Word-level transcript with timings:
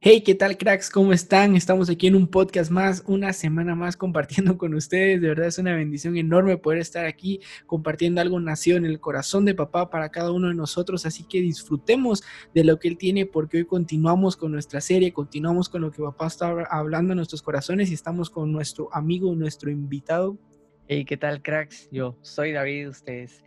Hey, 0.00 0.20
¿qué 0.20 0.36
tal 0.36 0.56
cracks? 0.56 0.90
¿Cómo 0.90 1.12
están? 1.12 1.56
Estamos 1.56 1.90
aquí 1.90 2.06
en 2.06 2.14
un 2.14 2.28
podcast 2.28 2.70
más, 2.70 3.02
una 3.08 3.32
semana 3.32 3.74
más 3.74 3.96
compartiendo 3.96 4.56
con 4.56 4.74
ustedes. 4.74 5.20
De 5.20 5.26
verdad 5.26 5.48
es 5.48 5.58
una 5.58 5.74
bendición 5.74 6.16
enorme 6.16 6.56
poder 6.56 6.78
estar 6.78 7.04
aquí 7.04 7.40
compartiendo 7.66 8.20
algo 8.20 8.38
nacido 8.38 8.76
en 8.76 8.84
el 8.84 9.00
corazón 9.00 9.44
de 9.44 9.56
papá 9.56 9.90
para 9.90 10.08
cada 10.10 10.30
uno 10.30 10.50
de 10.50 10.54
nosotros. 10.54 11.04
Así 11.04 11.24
que 11.24 11.40
disfrutemos 11.40 12.22
de 12.54 12.62
lo 12.62 12.78
que 12.78 12.86
él 12.86 12.96
tiene 12.96 13.26
porque 13.26 13.56
hoy 13.56 13.64
continuamos 13.64 14.36
con 14.36 14.52
nuestra 14.52 14.80
serie, 14.80 15.12
continuamos 15.12 15.68
con 15.68 15.80
lo 15.80 15.90
que 15.90 16.00
papá 16.00 16.28
está 16.28 16.48
hablando 16.70 17.12
en 17.12 17.16
nuestros 17.16 17.42
corazones 17.42 17.90
y 17.90 17.94
estamos 17.94 18.30
con 18.30 18.52
nuestro 18.52 18.94
amigo, 18.94 19.34
nuestro 19.34 19.68
invitado. 19.68 20.38
Hey, 20.86 21.04
¿qué 21.06 21.16
tal 21.16 21.42
cracks? 21.42 21.88
Yo 21.90 22.16
soy 22.22 22.52
David, 22.52 22.90
ustedes 22.90 23.42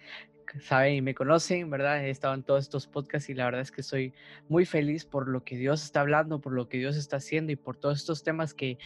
saben 0.60 0.96
y 0.96 1.02
me 1.02 1.16
conocen, 1.16 1.70
¿verdad? 1.70 2.04
He 2.04 2.10
estado 2.10 2.34
en 2.34 2.44
todos 2.44 2.64
estos 2.64 2.88
podcasts 2.88 3.30
y 3.30 3.34
la 3.34 3.46
verdad 3.46 3.62
es 3.62 3.72
que 3.72 3.84
soy 3.84 4.14
muy 4.50 4.66
feliz 4.66 5.06
por 5.06 5.28
lo 5.28 5.44
que 5.44 5.56
Dios 5.56 5.84
está 5.84 6.02
hablando, 6.02 6.42
por 6.42 6.54
lo 6.54 6.68
que 6.68 6.78
Dios 6.78 6.98
está 6.98 7.18
haciendo 7.18 7.52
y 7.52 7.56
por 7.56 7.78
todos 7.78 8.00
estos 8.00 8.24
temas 8.24 8.54
que, 8.54 8.78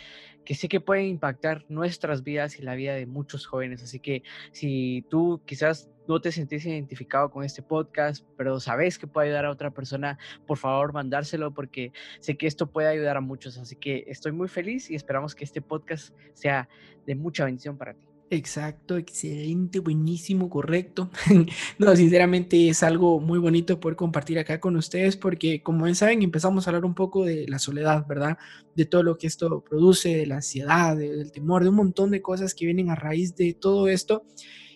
que 0.44 0.56
sé 0.56 0.68
que 0.68 0.80
pueden 0.80 1.08
impactar 1.08 1.66
nuestras 1.70 2.24
vidas 2.24 2.60
y 2.60 2.62
la 2.62 2.76
vida 2.76 2.94
de 2.94 3.06
muchos 3.06 3.46
jóvenes. 3.46 3.84
Así 3.84 4.00
que 4.00 4.24
si 4.52 5.06
tú 5.10 5.42
quizás 5.46 5.90
no 6.08 6.22
te 6.22 6.32
sentís 6.32 6.66
identificado 6.66 7.32
con 7.32 7.44
este 7.44 7.62
podcast, 7.62 8.26
pero 8.38 8.60
sabes 8.60 9.00
que 9.00 9.08
puede 9.08 9.28
ayudar 9.28 9.46
a 9.46 9.52
otra 9.52 9.72
persona, 9.72 10.20
por 10.46 10.58
favor, 10.58 10.94
mandárselo 10.94 11.54
porque 11.54 11.92
sé 12.20 12.38
que 12.38 12.48
esto 12.48 12.68
puede 12.68 12.88
ayudar 12.88 13.18
a 13.18 13.22
muchos. 13.22 13.58
Así 13.58 13.76
que 13.76 14.06
estoy 14.08 14.32
muy 14.32 14.48
feliz 14.48 14.90
y 14.92 14.96
esperamos 14.96 15.36
que 15.36 15.44
este 15.44 15.62
podcast 15.62 16.16
sea 16.34 16.70
de 17.06 17.16
mucha 17.16 17.46
bendición 17.46 17.78
para 17.78 17.94
ti. 17.94 18.15
Exacto, 18.32 18.98
excelente, 18.98 19.80
buenísimo, 19.80 20.50
correcto. 20.50 21.12
no, 21.78 21.96
sinceramente 21.96 22.70
es 22.70 22.82
algo 22.82 23.20
muy 23.20 23.38
bonito 23.38 23.80
poder 23.80 23.96
compartir 23.96 24.40
acá 24.40 24.60
con 24.60 24.76
ustedes 24.78 25.16
porque 25.16 25.62
como 25.62 25.84
bien 25.86 25.96
saben 25.96 26.24
empezamos 26.24 26.66
a 26.66 26.72
hablar 26.72 26.86
un 26.86 26.96
poco 26.96 27.24
de 27.24 27.46
la 27.48 27.60
soledad, 27.60 28.06
¿verdad? 28.08 28.38
De 28.76 28.86
todo 28.86 29.04
lo 29.04 29.18
que 29.18 29.28
esto 29.28 29.64
produce, 29.64 30.18
de 30.18 30.26
la 30.26 30.38
ansiedad, 30.38 30.98
del 30.98 31.32
temor, 31.32 31.62
de 31.64 31.70
un 31.70 31.76
montón 31.76 32.10
de 32.10 32.24
cosas 32.24 32.56
que 32.56 32.66
vienen 32.66 32.90
a 32.90 32.96
raíz 32.96 33.36
de 33.36 33.54
todo 33.54 33.88
esto 33.88 34.26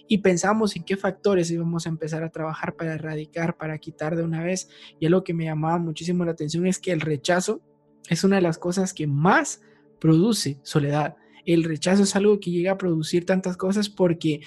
y 0.07 0.19
pensamos 0.19 0.75
en 0.75 0.83
qué 0.83 0.95
factores 0.95 1.49
íbamos 1.49 1.87
a 1.87 1.89
empezar 1.89 2.23
a 2.23 2.29
trabajar 2.29 2.75
para 2.75 2.93
erradicar, 2.93 3.57
para 3.57 3.79
quitar 3.79 4.15
de 4.15 4.23
una 4.23 4.43
vez. 4.43 4.69
Y 4.99 5.07
algo 5.07 5.23
que 5.23 5.33
me 5.33 5.45
llamaba 5.45 5.79
muchísimo 5.79 6.23
la 6.23 6.31
atención 6.31 6.67
es 6.67 6.77
que 6.79 6.91
el 6.91 7.01
rechazo 7.01 7.61
es 8.09 8.23
una 8.23 8.35
de 8.37 8.41
las 8.43 8.59
cosas 8.59 8.93
que 8.93 9.07
más 9.07 9.61
produce 9.99 10.59
soledad 10.63 11.15
el 11.45 11.63
rechazo 11.63 12.03
es 12.03 12.15
algo 12.15 12.39
que 12.39 12.51
llega 12.51 12.73
a 12.73 12.77
producir 12.77 13.25
tantas 13.25 13.57
cosas 13.57 13.89
porque 13.89 14.41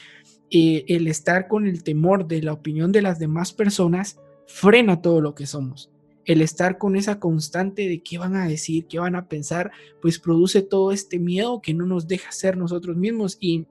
eh, 0.51 0.85
el 0.89 1.09
estar 1.09 1.48
con 1.48 1.67
el 1.67 1.83
temor 1.83 2.27
de 2.27 2.43
la 2.43 2.53
opinión 2.53 2.93
de 2.93 3.03
las 3.03 3.19
demás 3.19 3.53
personas 3.53 4.21
frena 4.47 5.01
todo 5.01 5.20
lo 5.20 5.35
que 5.35 5.47
somos. 5.47 5.91
El 6.25 6.41
estar 6.41 6.79
con 6.79 6.95
esa 6.95 7.19
constante 7.19 7.89
de 7.89 8.03
qué 8.03 8.19
van 8.19 8.37
a 8.37 8.47
decir, 8.47 8.87
qué 8.87 8.98
van 8.98 9.17
a 9.17 9.29
pensar, 9.29 9.73
pues 10.01 10.19
produce 10.19 10.63
todo 10.63 10.93
este 10.93 11.19
miedo 11.19 11.61
que 11.63 11.75
no 11.75 11.87
nos 11.87 12.07
deja 12.07 12.31
ser 12.33 12.57
nosotros 12.57 12.97
mismos. 12.97 13.39
Y 13.41 13.67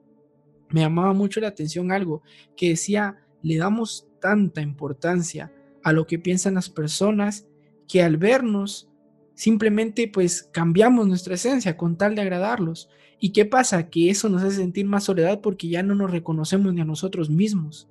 me 0.70 0.80
llamaba 0.80 1.12
mucho 1.12 1.40
la 1.40 1.48
atención 1.48 1.92
algo 1.92 2.22
que 2.56 2.70
decía, 2.70 3.16
le 3.42 3.56
damos 3.56 4.08
tanta 4.20 4.60
importancia 4.60 5.52
a 5.82 5.92
lo 5.92 6.06
que 6.06 6.18
piensan 6.18 6.54
las 6.54 6.68
personas 6.68 7.46
que 7.88 8.02
al 8.02 8.16
vernos 8.16 8.91
simplemente 9.42 10.06
pues 10.06 10.44
cambiamos 10.52 11.08
nuestra 11.08 11.34
esencia 11.34 11.76
con 11.76 11.98
tal 11.98 12.14
de 12.14 12.22
agradarlos. 12.22 12.88
¿Y 13.18 13.32
qué 13.32 13.44
pasa? 13.44 13.90
Que 13.90 14.08
eso 14.08 14.28
nos 14.28 14.44
hace 14.44 14.58
sentir 14.58 14.86
más 14.86 15.02
soledad 15.02 15.40
porque 15.40 15.66
ya 15.66 15.82
no 15.82 15.96
nos 15.96 16.12
reconocemos 16.12 16.72
ni 16.72 16.80
a 16.80 16.84
nosotros 16.84 17.28
mismos. 17.28 17.88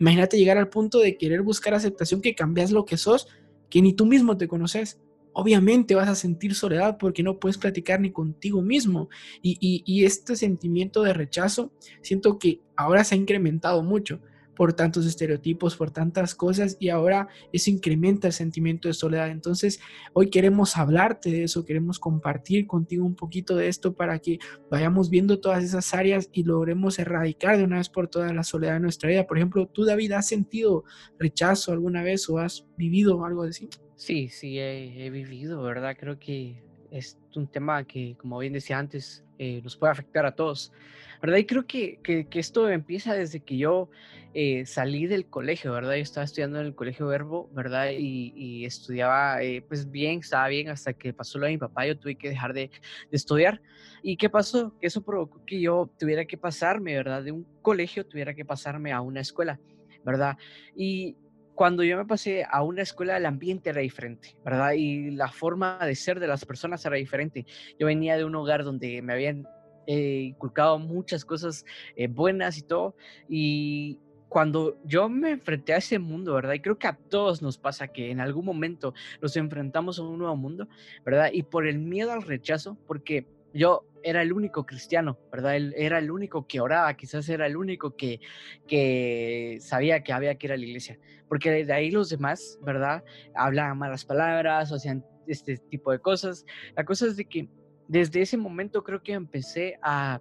Imagínate 0.00 0.36
llegar 0.36 0.58
al 0.58 0.68
punto 0.68 0.98
de 0.98 1.16
querer 1.16 1.42
buscar 1.42 1.74
aceptación 1.74 2.20
que 2.20 2.34
cambias 2.34 2.72
lo 2.72 2.86
que 2.86 2.96
sos, 2.96 3.28
que 3.68 3.82
ni 3.82 3.92
tú 3.92 4.04
mismo 4.04 4.36
te 4.36 4.48
conoces. 4.48 5.00
Obviamente 5.32 5.94
vas 5.94 6.08
a 6.08 6.16
sentir 6.16 6.56
soledad 6.56 6.96
porque 6.98 7.22
no 7.22 7.38
puedes 7.38 7.56
platicar 7.56 8.00
ni 8.00 8.10
contigo 8.10 8.60
mismo. 8.60 9.10
Y, 9.42 9.84
y 9.86 10.04
este 10.04 10.34
sentimiento 10.34 11.04
de 11.04 11.12
rechazo, 11.12 11.72
siento 12.02 12.36
que 12.36 12.62
ahora 12.74 13.04
se 13.04 13.14
ha 13.14 13.18
incrementado 13.18 13.84
mucho 13.84 14.20
por 14.60 14.74
tantos 14.74 15.06
estereotipos, 15.06 15.74
por 15.74 15.90
tantas 15.90 16.34
cosas 16.34 16.76
y 16.78 16.90
ahora 16.90 17.28
eso 17.50 17.70
incrementa 17.70 18.26
el 18.26 18.34
sentimiento 18.34 18.88
de 18.88 18.92
soledad. 18.92 19.30
Entonces, 19.30 19.80
hoy 20.12 20.28
queremos 20.28 20.76
hablarte 20.76 21.30
de 21.30 21.44
eso, 21.44 21.64
queremos 21.64 21.98
compartir 21.98 22.66
contigo 22.66 23.06
un 23.06 23.14
poquito 23.14 23.56
de 23.56 23.68
esto 23.68 23.94
para 23.94 24.18
que 24.18 24.38
vayamos 24.70 25.08
viendo 25.08 25.40
todas 25.40 25.64
esas 25.64 25.94
áreas 25.94 26.28
y 26.30 26.42
logremos 26.42 26.98
erradicar 26.98 27.56
de 27.56 27.64
una 27.64 27.78
vez 27.78 27.88
por 27.88 28.08
todas 28.08 28.34
la 28.34 28.42
soledad 28.42 28.74
de 28.74 28.80
nuestra 28.80 29.08
vida. 29.08 29.26
Por 29.26 29.38
ejemplo, 29.38 29.66
¿tú, 29.66 29.86
David, 29.86 30.12
has 30.12 30.28
sentido 30.28 30.84
rechazo 31.18 31.72
alguna 31.72 32.02
vez 32.02 32.28
o 32.28 32.36
has 32.36 32.66
vivido 32.76 33.24
algo 33.24 33.44
así? 33.44 33.70
Sí, 33.96 34.28
sí, 34.28 34.58
he, 34.58 35.08
vivido, 35.08 35.62
¿verdad? 35.62 35.96
Creo 35.98 36.18
que 36.18 36.62
es 36.90 37.18
un 37.34 37.50
tema 37.50 37.84
que, 37.84 38.14
como 38.18 38.38
bien 38.38 38.52
decía 38.52 38.78
antes, 38.78 39.24
eh, 39.38 39.62
nos 39.62 39.78
puede 39.78 39.92
afectar 39.92 40.26
a 40.26 40.34
todos. 40.34 40.70
¿Verdad? 41.20 41.38
Y 41.38 41.44
creo 41.44 41.66
que, 41.66 42.00
que, 42.02 42.26
esto 42.38 42.68
empieza 42.68 43.14
desde 43.14 43.40
que 43.40 43.56
yo 43.56 43.90
eh, 44.32 44.64
salí 44.66 45.06
del 45.06 45.26
colegio, 45.26 45.72
¿verdad? 45.72 45.94
Yo 45.94 46.02
estaba 46.02 46.24
estudiando 46.24 46.60
en 46.60 46.66
el 46.66 46.74
colegio 46.74 47.06
Verbo, 47.06 47.50
¿verdad? 47.52 47.90
Y, 47.92 48.64
estudiaba, 48.64 49.42
eh, 49.42 49.62
pues 49.66 49.90
bien, 49.90 50.20
estaba 50.20 50.48
bien, 50.48 50.68
hasta 50.68 50.92
que 50.92 51.12
pasó 51.12 51.38
lo 51.38 51.46
de 51.46 51.52
mi 51.52 51.58
papá, 51.58 51.86
yo 51.86 51.98
tuve 51.98 52.16
que 52.16 52.28
dejar 52.28 52.52
de, 52.52 52.70
de, 53.10 53.16
estudiar. 53.16 53.60
¿Y 54.02 54.16
qué 54.16 54.30
pasó? 54.30 54.76
Que 54.78 54.86
eso 54.86 55.02
provocó 55.02 55.44
que 55.44 55.60
yo 55.60 55.90
tuviera 55.98 56.24
que 56.24 56.38
pasarme, 56.38 56.94
¿verdad? 56.94 57.22
De 57.22 57.32
un 57.32 57.46
colegio 57.62 58.06
tuviera 58.06 58.34
que 58.34 58.44
pasarme 58.44 58.92
a 58.92 59.00
una 59.00 59.20
escuela, 59.20 59.60
¿verdad? 60.04 60.36
Y 60.74 61.16
cuando 61.60 61.84
yo 61.84 61.98
me 61.98 62.06
pasé 62.06 62.46
a 62.50 62.62
una 62.62 62.80
escuela, 62.80 63.18
el 63.18 63.26
ambiente 63.26 63.68
era 63.68 63.82
diferente, 63.82 64.34
¿verdad? 64.42 64.72
Y 64.72 65.10
la 65.10 65.28
forma 65.28 65.78
de 65.84 65.94
ser 65.94 66.18
de 66.18 66.26
las 66.26 66.46
personas 66.46 66.82
era 66.86 66.96
diferente. 66.96 67.44
Yo 67.78 67.86
venía 67.86 68.16
de 68.16 68.24
un 68.24 68.34
hogar 68.34 68.64
donde 68.64 69.02
me 69.02 69.12
habían 69.12 69.46
eh, 69.92 70.22
inculcado 70.28 70.78
muchas 70.78 71.24
cosas 71.24 71.64
eh, 71.96 72.06
buenas 72.06 72.56
y 72.58 72.62
todo. 72.62 72.94
Y 73.28 73.98
cuando 74.28 74.78
yo 74.84 75.08
me 75.08 75.32
enfrenté 75.32 75.74
a 75.74 75.78
ese 75.78 75.98
mundo, 75.98 76.34
¿verdad? 76.34 76.52
Y 76.52 76.60
creo 76.60 76.78
que 76.78 76.86
a 76.86 76.96
todos 76.96 77.42
nos 77.42 77.58
pasa 77.58 77.88
que 77.88 78.12
en 78.12 78.20
algún 78.20 78.44
momento 78.44 78.94
nos 79.20 79.36
enfrentamos 79.36 79.98
a 79.98 80.02
un 80.02 80.18
nuevo 80.18 80.36
mundo, 80.36 80.68
¿verdad? 81.04 81.30
Y 81.32 81.42
por 81.42 81.66
el 81.66 81.80
miedo 81.80 82.12
al 82.12 82.22
rechazo, 82.22 82.78
porque 82.86 83.26
yo 83.52 83.84
era 84.04 84.22
el 84.22 84.32
único 84.32 84.64
cristiano, 84.64 85.18
¿verdad? 85.32 85.56
Él 85.56 85.74
era 85.76 85.98
el 85.98 86.12
único 86.12 86.46
que 86.46 86.60
oraba, 86.60 86.94
quizás 86.94 87.28
era 87.28 87.48
el 87.48 87.56
único 87.56 87.96
que, 87.96 88.20
que 88.68 89.58
sabía 89.60 90.04
que 90.04 90.12
había 90.12 90.36
que 90.36 90.46
ir 90.46 90.52
a 90.52 90.56
la 90.56 90.64
iglesia, 90.64 91.00
porque 91.28 91.64
de 91.64 91.72
ahí 91.72 91.90
los 91.90 92.10
demás, 92.10 92.60
¿verdad? 92.62 93.02
Hablaban 93.34 93.76
malas 93.76 94.04
palabras, 94.04 94.70
hacían 94.70 95.04
este 95.26 95.56
tipo 95.56 95.90
de 95.90 95.98
cosas. 95.98 96.46
La 96.76 96.84
cosa 96.84 97.06
es 97.06 97.16
de 97.16 97.24
que 97.24 97.48
desde 97.90 98.22
ese 98.22 98.36
momento 98.36 98.84
creo 98.84 99.02
que 99.02 99.14
empecé 99.14 99.76
a, 99.82 100.20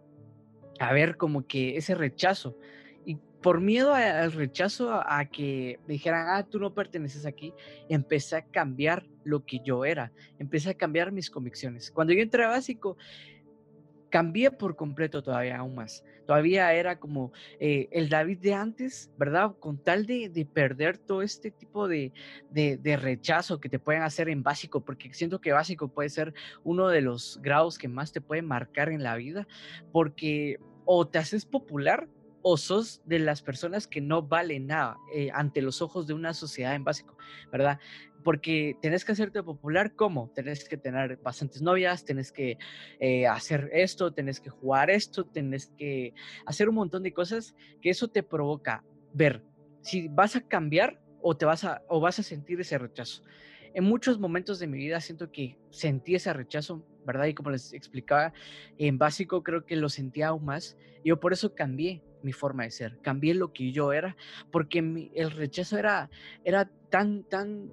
a 0.80 0.94
ver 0.94 1.18
como 1.18 1.46
que 1.46 1.78
ese 1.78 1.94
rechazo. 1.94 2.58
Y 3.06 3.18
por 3.44 3.62
miedo 3.62 3.94
al 3.94 4.32
rechazo, 4.32 4.92
a, 4.92 5.24
que 5.26 5.80
me 5.86 5.94
dijeran, 5.94 6.30
ah, 6.30 6.48
tú 6.50 6.58
no 6.58 6.74
perteneces 6.74 7.28
aquí, 7.28 7.54
empecé 7.88 8.38
a 8.38 8.42
cambiar 8.42 9.06
lo 9.24 9.46
que 9.46 9.60
yo 9.64 9.86
era, 9.86 10.12
empecé 10.40 10.72
a 10.72 10.74
cambiar 10.74 11.12
mis 11.12 11.30
convicciones. 11.30 11.92
Cuando 11.92 12.12
yo 12.12 12.24
entré 12.24 12.44
a 12.44 12.48
básico, 12.48 12.98
cambié 14.10 14.52
por 14.52 14.76
completo 14.76 15.22
todavía 15.24 15.58
aún 15.58 15.76
más. 15.76 16.04
Todavía 16.26 16.74
era 16.74 17.00
como 17.00 17.32
eh, 17.60 17.88
el 17.92 18.10
David 18.10 18.40
de 18.40 18.54
antes, 18.54 19.12
¿verdad? 19.18 19.56
Con 19.60 19.78
tal 19.84 20.06
de, 20.06 20.30
de 20.30 20.46
perder 20.46 20.98
todo 20.98 21.22
este 21.22 21.52
tipo 21.52 21.88
de, 21.88 22.12
de, 22.52 22.78
de, 22.78 22.98
rechazo 22.98 23.60
que 23.60 23.70
te 23.70 23.80
pueden 23.80 24.04
hacer 24.04 24.30
en 24.30 24.44
básico, 24.44 24.82
porque 24.82 25.14
siento 25.14 25.42
que 25.42 25.52
básico 25.52 25.88
puede 25.88 26.10
ser 26.10 26.34
uno 26.64 26.88
de 26.88 27.02
los 27.02 27.40
grados 27.42 27.78
que 27.78 27.88
más 27.88 28.12
te 28.12 28.22
puede 28.22 28.42
marcar 28.42 28.90
en 28.90 29.04
la 29.04 29.16
vida, 29.16 29.48
porque 29.92 30.60
o 30.86 31.08
te 31.08 31.18
haces 31.18 31.46
popular 31.46 32.08
o 32.42 32.58
sos 32.58 33.02
de 33.06 33.20
las 33.20 33.42
personas 33.42 33.88
que 33.88 34.02
no 34.02 34.24
valen 34.24 34.68
nada 34.68 34.98
eh, 35.14 35.30
ante 35.34 35.62
los 35.62 35.82
ojos 35.82 36.08
de 36.08 36.14
una 36.14 36.34
sociedad 36.34 36.76
en 36.76 36.84
básico, 36.84 37.18
¿verdad? 37.52 37.80
Porque 38.24 38.76
tenés 38.82 39.06
que 39.06 39.14
hacerte 39.14 39.42
popular, 39.44 39.96
¿cómo? 39.96 40.32
Tenés 40.36 40.68
que 40.68 40.78
tener 40.78 41.18
bastantes 41.18 41.62
novias, 41.62 42.04
tenés 42.06 42.32
que 42.32 42.58
eh, 43.00 43.28
hacer 43.28 43.70
esto, 43.74 44.12
tenés 44.14 44.40
que 44.40 44.50
jugar 44.50 44.90
esto, 44.90 45.26
tenés 45.26 45.68
que 45.78 46.14
hacer 46.46 46.70
un 46.70 46.76
montón 46.76 47.04
de 47.04 47.14
cosas 47.14 47.56
que 47.82 47.90
eso 47.90 48.08
te 48.08 48.24
provoca 48.24 48.84
ver 49.14 49.44
si 49.82 50.08
vas 50.08 50.36
a 50.36 50.42
cambiar 50.42 51.02
o 51.22 51.36
te 51.36 51.46
vas 51.46 51.64
a, 51.64 51.82
o 51.88 52.00
vas 52.00 52.20
a 52.20 52.24
sentir 52.24 52.60
ese 52.60 52.78
rechazo. 52.78 53.24
En 53.74 53.84
muchos 53.84 54.20
momentos 54.20 54.60
de 54.60 54.68
mi 54.68 54.78
vida 54.78 55.00
siento 55.00 55.32
que 55.32 55.58
sentí 55.70 56.16
ese 56.16 56.34
rechazo, 56.34 56.86
¿verdad? 57.06 57.28
Y 57.28 57.34
como 57.34 57.52
les 57.52 57.74
explicaba, 57.74 58.34
en 58.78 58.98
básico 58.98 59.44
creo 59.44 59.66
que 59.66 59.76
lo 59.76 59.90
sentía 59.90 60.30
aún 60.30 60.46
más. 60.46 60.78
Yo 61.04 61.20
por 61.20 61.34
eso 61.34 61.54
cambié 61.54 62.04
mi 62.24 62.34
forma 62.34 62.64
de 62.64 62.72
ser, 62.72 63.00
cambié 63.02 63.34
lo 63.34 63.54
que 63.54 63.72
yo 63.72 63.94
era, 63.94 64.18
porque 64.52 64.80
el 65.14 65.32
rechazo 65.32 65.78
era, 65.78 66.10
era 66.44 66.70
tan, 66.90 67.24
tan 67.24 67.72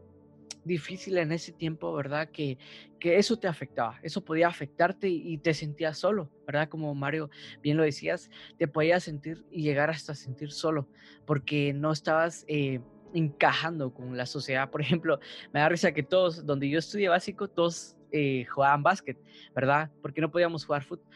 difícil 0.66 1.16
en 1.18 1.32
ese 1.32 1.52
tiempo, 1.52 1.92
¿verdad? 1.94 2.28
Que, 2.30 2.58
que 2.98 3.18
eso 3.18 3.38
te 3.38 3.48
afectaba, 3.48 3.98
eso 4.02 4.24
podía 4.24 4.48
afectarte 4.48 5.08
y, 5.08 5.38
te 5.38 5.54
sentías 5.54 5.98
solo, 5.98 6.30
¿verdad? 6.46 6.68
Como 6.68 6.94
Mario 6.94 7.30
bien 7.62 7.76
lo 7.76 7.84
decías, 7.84 8.30
te 8.58 8.66
podías 8.66 9.04
sentir 9.04 9.44
y 9.50 9.62
llegar 9.62 9.90
hasta 9.90 10.14
sentir 10.14 10.52
solo, 10.52 10.88
porque 11.24 11.72
no 11.72 11.92
estabas... 11.92 12.44
Eh, 12.48 12.80
encajando 13.14 13.94
con 13.94 14.14
la 14.14 14.26
sociedad. 14.26 14.68
Por 14.68 14.82
ejemplo, 14.82 15.20
me 15.50 15.60
da 15.60 15.70
risa 15.70 15.92
que 15.92 16.02
todos, 16.02 16.44
donde 16.44 16.68
yo 16.68 16.78
estudié 16.78 17.08
básico, 17.08 17.48
todos 17.48 17.96
eh, 18.12 18.44
jugaban 18.44 18.82
básquet, 18.82 19.16
¿verdad? 19.54 19.90
Porque 20.02 20.20
no 20.20 20.30
podíamos 20.30 20.66
jugar 20.66 20.82
fútbol. 20.82 21.06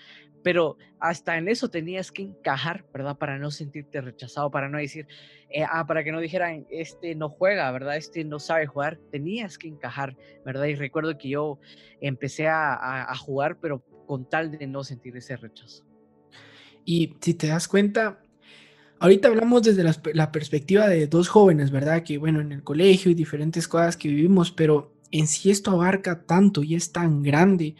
Pero 0.42 0.76
hasta 0.98 1.36
en 1.36 1.48
eso 1.48 1.68
tenías 1.68 2.10
que 2.12 2.22
encajar, 2.22 2.84
¿verdad? 2.92 3.16
Para 3.16 3.38
no 3.38 3.50
sentirte 3.50 4.00
rechazado, 4.00 4.50
para 4.50 4.68
no 4.68 4.78
decir, 4.78 5.06
eh, 5.50 5.64
ah, 5.68 5.86
para 5.86 6.04
que 6.04 6.12
no 6.12 6.20
dijeran, 6.20 6.66
este 6.70 7.14
no 7.14 7.28
juega, 7.28 7.70
¿verdad? 7.72 7.96
Este 7.96 8.24
no 8.24 8.38
sabe 8.38 8.66
jugar. 8.66 8.98
Tenías 9.10 9.58
que 9.58 9.68
encajar, 9.68 10.16
¿verdad? 10.44 10.66
Y 10.66 10.74
recuerdo 10.74 11.18
que 11.18 11.30
yo 11.30 11.58
empecé 12.00 12.48
a, 12.48 13.14
jugar, 13.16 13.58
pero 13.60 13.84
con 14.06 14.28
tal 14.28 14.50
de 14.50 14.66
no 14.66 14.84
sentir 14.84 15.16
ese 15.16 15.36
rechazo. 15.36 15.84
Y 16.84 17.16
si 17.20 17.34
te 17.34 17.48
das 17.48 17.68
cuenta, 17.68 18.20
ahorita 18.98 19.28
hablamos 19.28 19.62
desde 19.62 19.84
la, 20.14 20.32
perspectiva 20.32 20.88
de 20.88 21.06
dos 21.06 21.28
jóvenes, 21.28 21.70
¿verdad? 21.70 22.02
Que 22.02 22.18
bueno, 22.18 22.40
en 22.40 22.52
el 22.52 22.62
colegio 22.62 23.10
y 23.10 23.14
diferentes 23.14 23.68
cosas 23.68 23.96
que 23.96 24.08
vivimos, 24.08 24.50
pero 24.52 24.94
en 25.10 25.26
sí 25.26 25.50
esto 25.50 25.72
abarca 25.72 26.22
tanto 26.22 26.62
y 26.62 26.74
es 26.74 26.92
tan 26.92 27.22
grande 27.22 27.74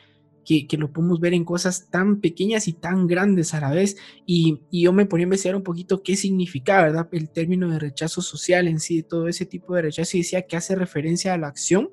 que, 0.68 0.76
lo 0.76 0.92
podemos 0.92 1.20
ver 1.20 1.34
en 1.34 1.44
cosas 1.44 1.88
tan 1.90 2.20
pequeñas 2.20 2.66
y 2.66 2.72
tan 2.72 3.06
grandes 3.06 3.54
a 3.54 3.60
la 3.60 3.70
vez. 3.70 3.96
Y, 4.26 4.60
yo 4.72 4.92
me 4.92 5.06
ponía 5.06 5.24
a 5.24 5.28
investigar 5.28 5.56
un 5.56 5.62
poquito 5.62 6.02
qué 6.02 6.16
significa, 6.16 6.82
¿verdad? 6.82 7.08
El 7.12 7.30
término 7.30 7.70
de 7.70 7.78
rechazo 7.78 8.20
social 8.22 8.66
en 8.68 8.80
sí, 8.80 9.02
todo 9.02 9.28
ese 9.28 9.46
tipo 9.46 9.74
de 9.74 9.82
rechazo, 9.82 10.16
y 10.16 10.20
decía 10.20 10.42
que 10.42 10.56
hace 10.56 10.74
referencia 10.74 11.34
a 11.34 11.38
la 11.38 11.48
acción 11.48 11.90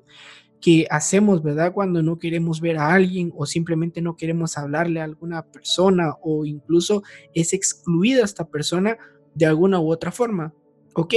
que 0.60 0.86
hacemos, 0.90 1.42
¿verdad? 1.42 1.72
Cuando 1.72 2.02
no 2.02 2.18
queremos 2.18 2.60
ver 2.60 2.78
a 2.78 2.92
alguien 2.92 3.32
o 3.36 3.46
simplemente 3.46 4.02
no 4.02 4.16
queremos 4.16 4.58
hablarle 4.58 5.00
a 5.00 5.04
alguna 5.04 5.46
persona 5.46 6.14
o 6.20 6.44
incluso 6.44 7.04
es 7.32 7.52
excluida 7.52 8.24
esta 8.24 8.48
persona 8.48 8.98
de 9.34 9.46
alguna 9.46 9.78
u 9.78 9.92
otra 9.92 10.10
forma. 10.10 10.52
Ok, 10.94 11.14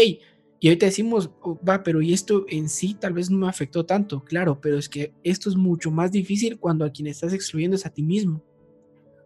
y 0.63 0.67
ahorita 0.67 0.85
decimos, 0.85 1.31
oh, 1.41 1.59
va, 1.67 1.81
pero 1.81 2.03
y 2.03 2.13
esto 2.13 2.45
en 2.47 2.69
sí 2.69 2.93
tal 2.93 3.13
vez 3.13 3.31
no 3.31 3.39
me 3.39 3.49
afectó 3.49 3.83
tanto, 3.83 4.23
claro, 4.23 4.61
pero 4.61 4.77
es 4.77 4.87
que 4.87 5.11
esto 5.23 5.49
es 5.49 5.55
mucho 5.55 5.89
más 5.89 6.11
difícil 6.11 6.59
cuando 6.59 6.85
a 6.85 6.91
quien 6.91 7.07
estás 7.07 7.33
excluyendo 7.33 7.75
es 7.75 7.87
a 7.87 7.89
ti 7.89 8.03
mismo. 8.03 8.43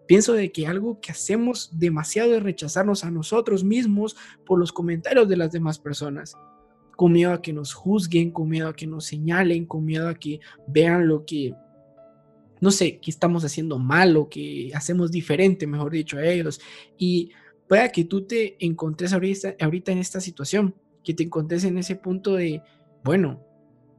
Pienso 0.07 0.31
de 0.31 0.53
que 0.53 0.65
algo 0.65 1.01
que 1.01 1.11
hacemos 1.11 1.77
demasiado 1.77 2.35
es 2.35 2.41
rechazarnos 2.41 3.03
a 3.03 3.11
nosotros 3.11 3.65
mismos 3.65 4.15
por 4.45 4.57
los 4.57 4.71
comentarios 4.71 5.27
de 5.27 5.35
las 5.35 5.51
demás 5.51 5.77
personas 5.77 6.37
con 6.95 7.11
miedo 7.11 7.33
a 7.33 7.41
que 7.41 7.51
nos 7.51 7.73
juzguen, 7.73 8.31
con 8.31 8.47
miedo 8.47 8.69
a 8.69 8.73
que 8.73 8.87
nos 8.87 9.03
señalen, 9.03 9.65
con 9.65 9.83
miedo 9.83 10.07
a 10.07 10.15
que 10.15 10.39
vean 10.69 11.05
lo 11.05 11.25
que, 11.25 11.53
no 12.61 12.71
sé, 12.71 12.99
que 12.99 13.11
estamos 13.11 13.43
haciendo 13.43 13.77
mal 13.77 14.15
o 14.15 14.29
que 14.29 14.71
hacemos 14.73 15.11
diferente, 15.11 15.67
mejor 15.67 15.91
dicho, 15.91 16.17
a 16.17 16.25
ellos. 16.25 16.61
Y 16.97 17.31
pueda 17.67 17.89
que 17.89 18.05
tú 18.05 18.25
te 18.25 18.55
encontres 18.65 19.11
ahorita, 19.11 19.55
ahorita 19.59 19.91
en 19.91 19.97
esta 19.97 20.21
situación, 20.21 20.75
que 21.05 21.13
te 21.13 21.23
encontres 21.23 21.63
en 21.63 21.77
ese 21.77 21.95
punto 21.95 22.35
de, 22.35 22.61
bueno, 23.03 23.41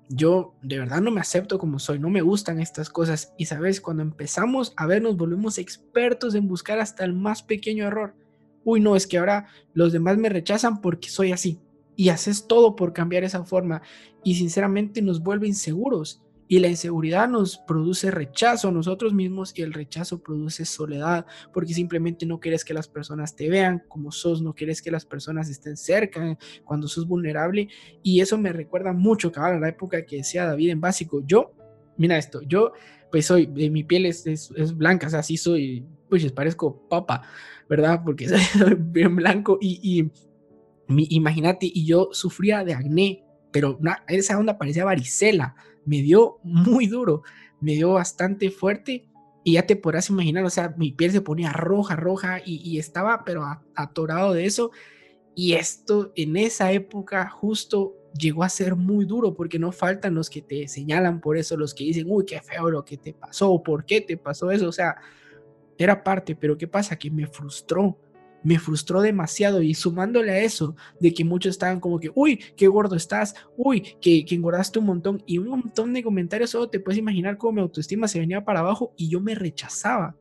yo 0.09 0.55
de 0.63 0.79
verdad 0.79 1.01
no 1.01 1.11
me 1.11 1.21
acepto 1.21 1.59
como 1.59 1.79
soy, 1.79 1.99
no 1.99 2.11
me 2.11 2.21
gustan 2.21 2.61
estas 2.61 2.91
cosas. 2.91 3.33
Y 3.39 3.47
sabes, 3.47 3.81
cuando 3.81 4.03
empezamos 4.03 4.75
a 4.77 4.87
ver, 4.87 5.03
nos 5.03 5.17
volvemos 5.17 5.59
expertos 5.59 6.35
en 6.35 6.49
buscar 6.49 6.79
hasta 6.79 7.05
el 7.05 7.13
más 7.13 7.43
pequeño 7.43 7.87
error. 7.87 8.15
Uy, 8.65 8.81
no, 8.81 8.97
es 8.97 9.07
que 9.07 9.19
ahora 9.19 9.47
los 9.73 9.93
demás 9.93 10.19
me 10.19 10.29
rechazan 10.29 10.81
porque 10.81 11.09
soy 11.09 11.33
así 11.33 11.61
y 11.95 12.11
haces 12.11 12.47
todo 12.47 12.77
por 12.77 12.93
cambiar 12.93 13.25
esa 13.25 13.45
forma 13.45 13.81
y 14.23 14.35
sinceramente 14.35 15.01
nos 15.03 15.23
vuelve 15.23 15.49
inseguros 15.49 16.23
y 16.49 16.59
la 16.59 16.69
inseguridad 16.69 17.29
nos 17.29 17.59
produce 17.59 18.11
rechazo 18.11 18.69
a 18.69 18.73
nosotros 18.73 19.13
mismos 19.13 19.53
y 19.57 19.63
el 19.63 19.73
rechazo 19.73 20.23
produce 20.23 20.65
soledad 20.65 21.27
porque 21.53 21.75
simplemente 21.75 22.27
no 22.27 22.41
quieres 22.41 22.65
que 22.65 22.75
las 22.75 22.89
personas 22.89 23.35
te 23.35 23.49
vean 23.49 23.83
como 23.89 24.13
sos, 24.13 24.43
no 24.43 24.55
quieres 24.55 24.83
que 24.83 24.91
las 24.91 25.05
personas 25.05 25.49
estén 25.49 25.77
cerca 25.77 26.39
cuando 26.65 26.89
sos 26.89 27.07
vulnerable 27.07 27.69
y 28.03 28.21
eso 28.21 28.39
me 28.39 28.53
recuerda 28.53 28.93
mucho 28.93 29.33
a 29.37 29.59
la 29.59 29.69
época 29.69 30.05
que 30.05 30.17
decía 30.17 30.47
David 30.47 30.71
en 30.71 30.81
básico, 30.81 31.23
yo, 31.27 31.53
mira 31.97 32.17
esto, 32.17 32.43
yo 32.43 32.73
pues 33.11 33.27
soy, 33.27 33.51
eh, 33.57 33.71
mi 33.71 33.85
piel 33.85 34.07
es, 34.07 34.27
es, 34.27 34.77
blanca, 34.77 35.07
o 35.07 35.11
sea, 35.11 35.23
sí 35.23 35.37
soy, 35.37 35.87
pues 36.09 36.31
parezco 36.33 36.89
papa, 36.89 37.23
¿verdad? 37.69 38.03
Porque 38.05 38.29
soy 38.59 38.75
bien 38.79 39.17
blanco 39.17 39.59
y, 39.61 39.81
y 39.83 40.11
Imagínate, 40.89 41.67
y 41.73 41.85
yo 41.85 42.11
sufría 42.13 42.63
de 42.65 42.75
acné, 42.75 43.25
pero 43.51 43.79
esa 44.07 44.39
onda 44.39 44.57
parecía 44.57 44.85
varicela, 44.85 45.57
me 45.87 46.03
dio 46.03 46.39
muy 46.43 46.87
duro, 46.87 47.23
me 47.61 47.73
dio 47.73 47.95
bastante 47.95 48.51
fuerte 48.51 49.09
y 49.45 49.53
ya 49.53 49.67
te 49.67 49.77
podrás 49.77 50.11
imaginar, 50.11 50.45
o 50.45 50.51
sea, 50.51 50.75
mi 50.77 50.91
piel 50.91 51.13
se 51.13 51.21
ponía 51.21 51.53
roja, 51.53 51.95
roja 51.95 52.41
y, 52.45 52.79
estaba 52.79 53.25
pero 53.25 53.45
atorado 53.77 54.33
de 54.33 54.45
eso. 54.45 54.73
Y 55.37 55.53
esto 55.53 56.13
en 56.17 56.37
esa 56.37 56.73
época 56.73 57.29
justo 57.29 57.95
llegó 58.19 58.43
a 58.43 58.49
ser 58.49 58.75
muy 58.75 59.05
duro 59.05 59.35
porque 59.35 59.59
no 59.61 59.71
faltan 59.71 60.15
los 60.15 60.31
que 60.31 60.43
te 60.43 60.67
señalan 60.67 61.21
por 61.21 61.37
eso, 61.37 61.57
los 61.57 61.75
que 61.75 61.85
dicen, 61.85 62.07
uy, 62.09 62.25
qué 62.25 62.41
feo 62.41 62.71
lo 62.71 62.85
que 62.85 62.97
te 62.97 63.15
pasó, 63.15 63.63
¿por 63.63 63.85
qué 63.85 64.01
te 64.01 64.17
pasó 64.17 64.51
eso? 64.51 64.69
O 64.69 64.73
sea, 64.73 64.97
era 65.79 66.03
parte, 66.03 66.35
pero 66.35 66.59
¿qué 66.59 66.67
pasa? 66.67 66.97
Que 66.97 67.11
me 67.11 67.29
frustró 67.29 67.99
me 68.47 68.61
frustró 68.61 69.03
demasiado 69.03 69.61
y 69.61 69.75
sumándole 69.75 70.31
a 70.31 70.39
eso 70.39 70.77
de 71.01 71.13
que 71.13 71.25
muchos 71.25 71.51
estaban 71.51 71.81
como 71.81 71.99
que, 71.99 72.13
uy, 72.15 72.39
qué 72.57 72.69
gordo 72.69 72.95
estás, 72.95 73.35
uy, 73.57 73.97
que, 74.01 74.25
que 74.25 74.37
engordaste 74.37 74.79
un 74.79 74.87
montón 74.87 75.21
y 75.27 75.39
un 75.39 75.49
montón 75.49 75.93
de 75.93 76.05
comentarios, 76.05 76.51
solo 76.51 76.71
te 76.71 76.79
puedes 76.79 76.97
imaginar 76.97 77.39
cómo 77.39 77.55
mi 77.55 77.61
autoestima 77.61 78.07
se 78.07 78.21
venía 78.21 78.45
para 78.45 78.61
abajo 78.61 78.95
y 78.97 79.09
yo 79.09 79.21
me 79.21 79.35
rechazaba. 79.35 80.15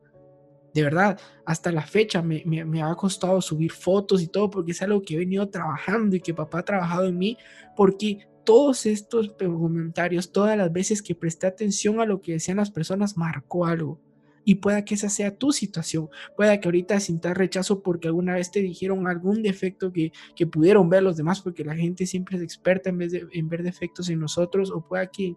De 0.74 0.82
verdad, 0.82 1.20
hasta 1.44 1.70
la 1.70 1.82
fecha 1.82 2.20
me, 2.20 2.42
me, 2.44 2.82
ha 2.82 2.92
costado 2.96 3.40
subir 3.40 3.70
fotos 3.70 4.20
y 4.20 4.26
todo 4.26 4.50
porque 4.50 4.72
es 4.72 4.82
algo 4.82 5.02
que 5.02 5.14
he 5.14 5.18
venido 5.18 5.48
trabajando 5.48 6.16
y 6.16 6.20
que 6.20 6.34
papá 6.34 6.58
ha 6.58 6.64
trabajado 6.64 7.06
en 7.06 7.16
mí 7.16 7.38
porque 7.76 8.26
todos 8.44 8.86
estos 8.86 9.34
comentarios, 9.38 10.32
todas 10.32 10.58
las 10.58 10.72
veces 10.72 11.00
que 11.00 11.14
presté 11.14 11.46
atención 11.46 12.00
a 12.00 12.06
lo 12.06 12.20
que 12.20 12.32
decían 12.32 12.56
las 12.56 12.72
personas, 12.72 13.16
marcó 13.16 13.66
algo 13.66 14.00
y 14.46 14.54
pueda 14.54 14.84
que 14.84 14.94
esa 14.94 15.10
sea 15.10 15.36
tu 15.36 15.50
situación. 15.50 16.08
Pueda 16.36 16.60
que 16.60 16.68
ahorita 16.68 17.00
sintas 17.00 17.36
rechazo 17.36 17.82
porque 17.82 18.06
alguna 18.06 18.34
vez 18.34 18.52
te 18.52 18.60
dijeron 18.62 19.08
algún 19.08 19.42
defecto 19.42 19.92
que, 19.92 20.12
que 20.36 20.46
pudieron 20.46 20.88
ver 20.88 21.02
los 21.02 21.16
demás 21.16 21.42
porque 21.42 21.64
la 21.64 21.74
gente 21.74 22.06
siempre 22.06 22.36
es 22.36 22.44
experta 22.44 22.88
en 22.88 22.98
vez 22.98 23.12
en 23.12 23.48
ver 23.48 23.64
defectos 23.64 24.08
en 24.08 24.20
nosotros 24.20 24.70
o 24.70 24.86
pueda 24.86 25.08
que 25.08 25.34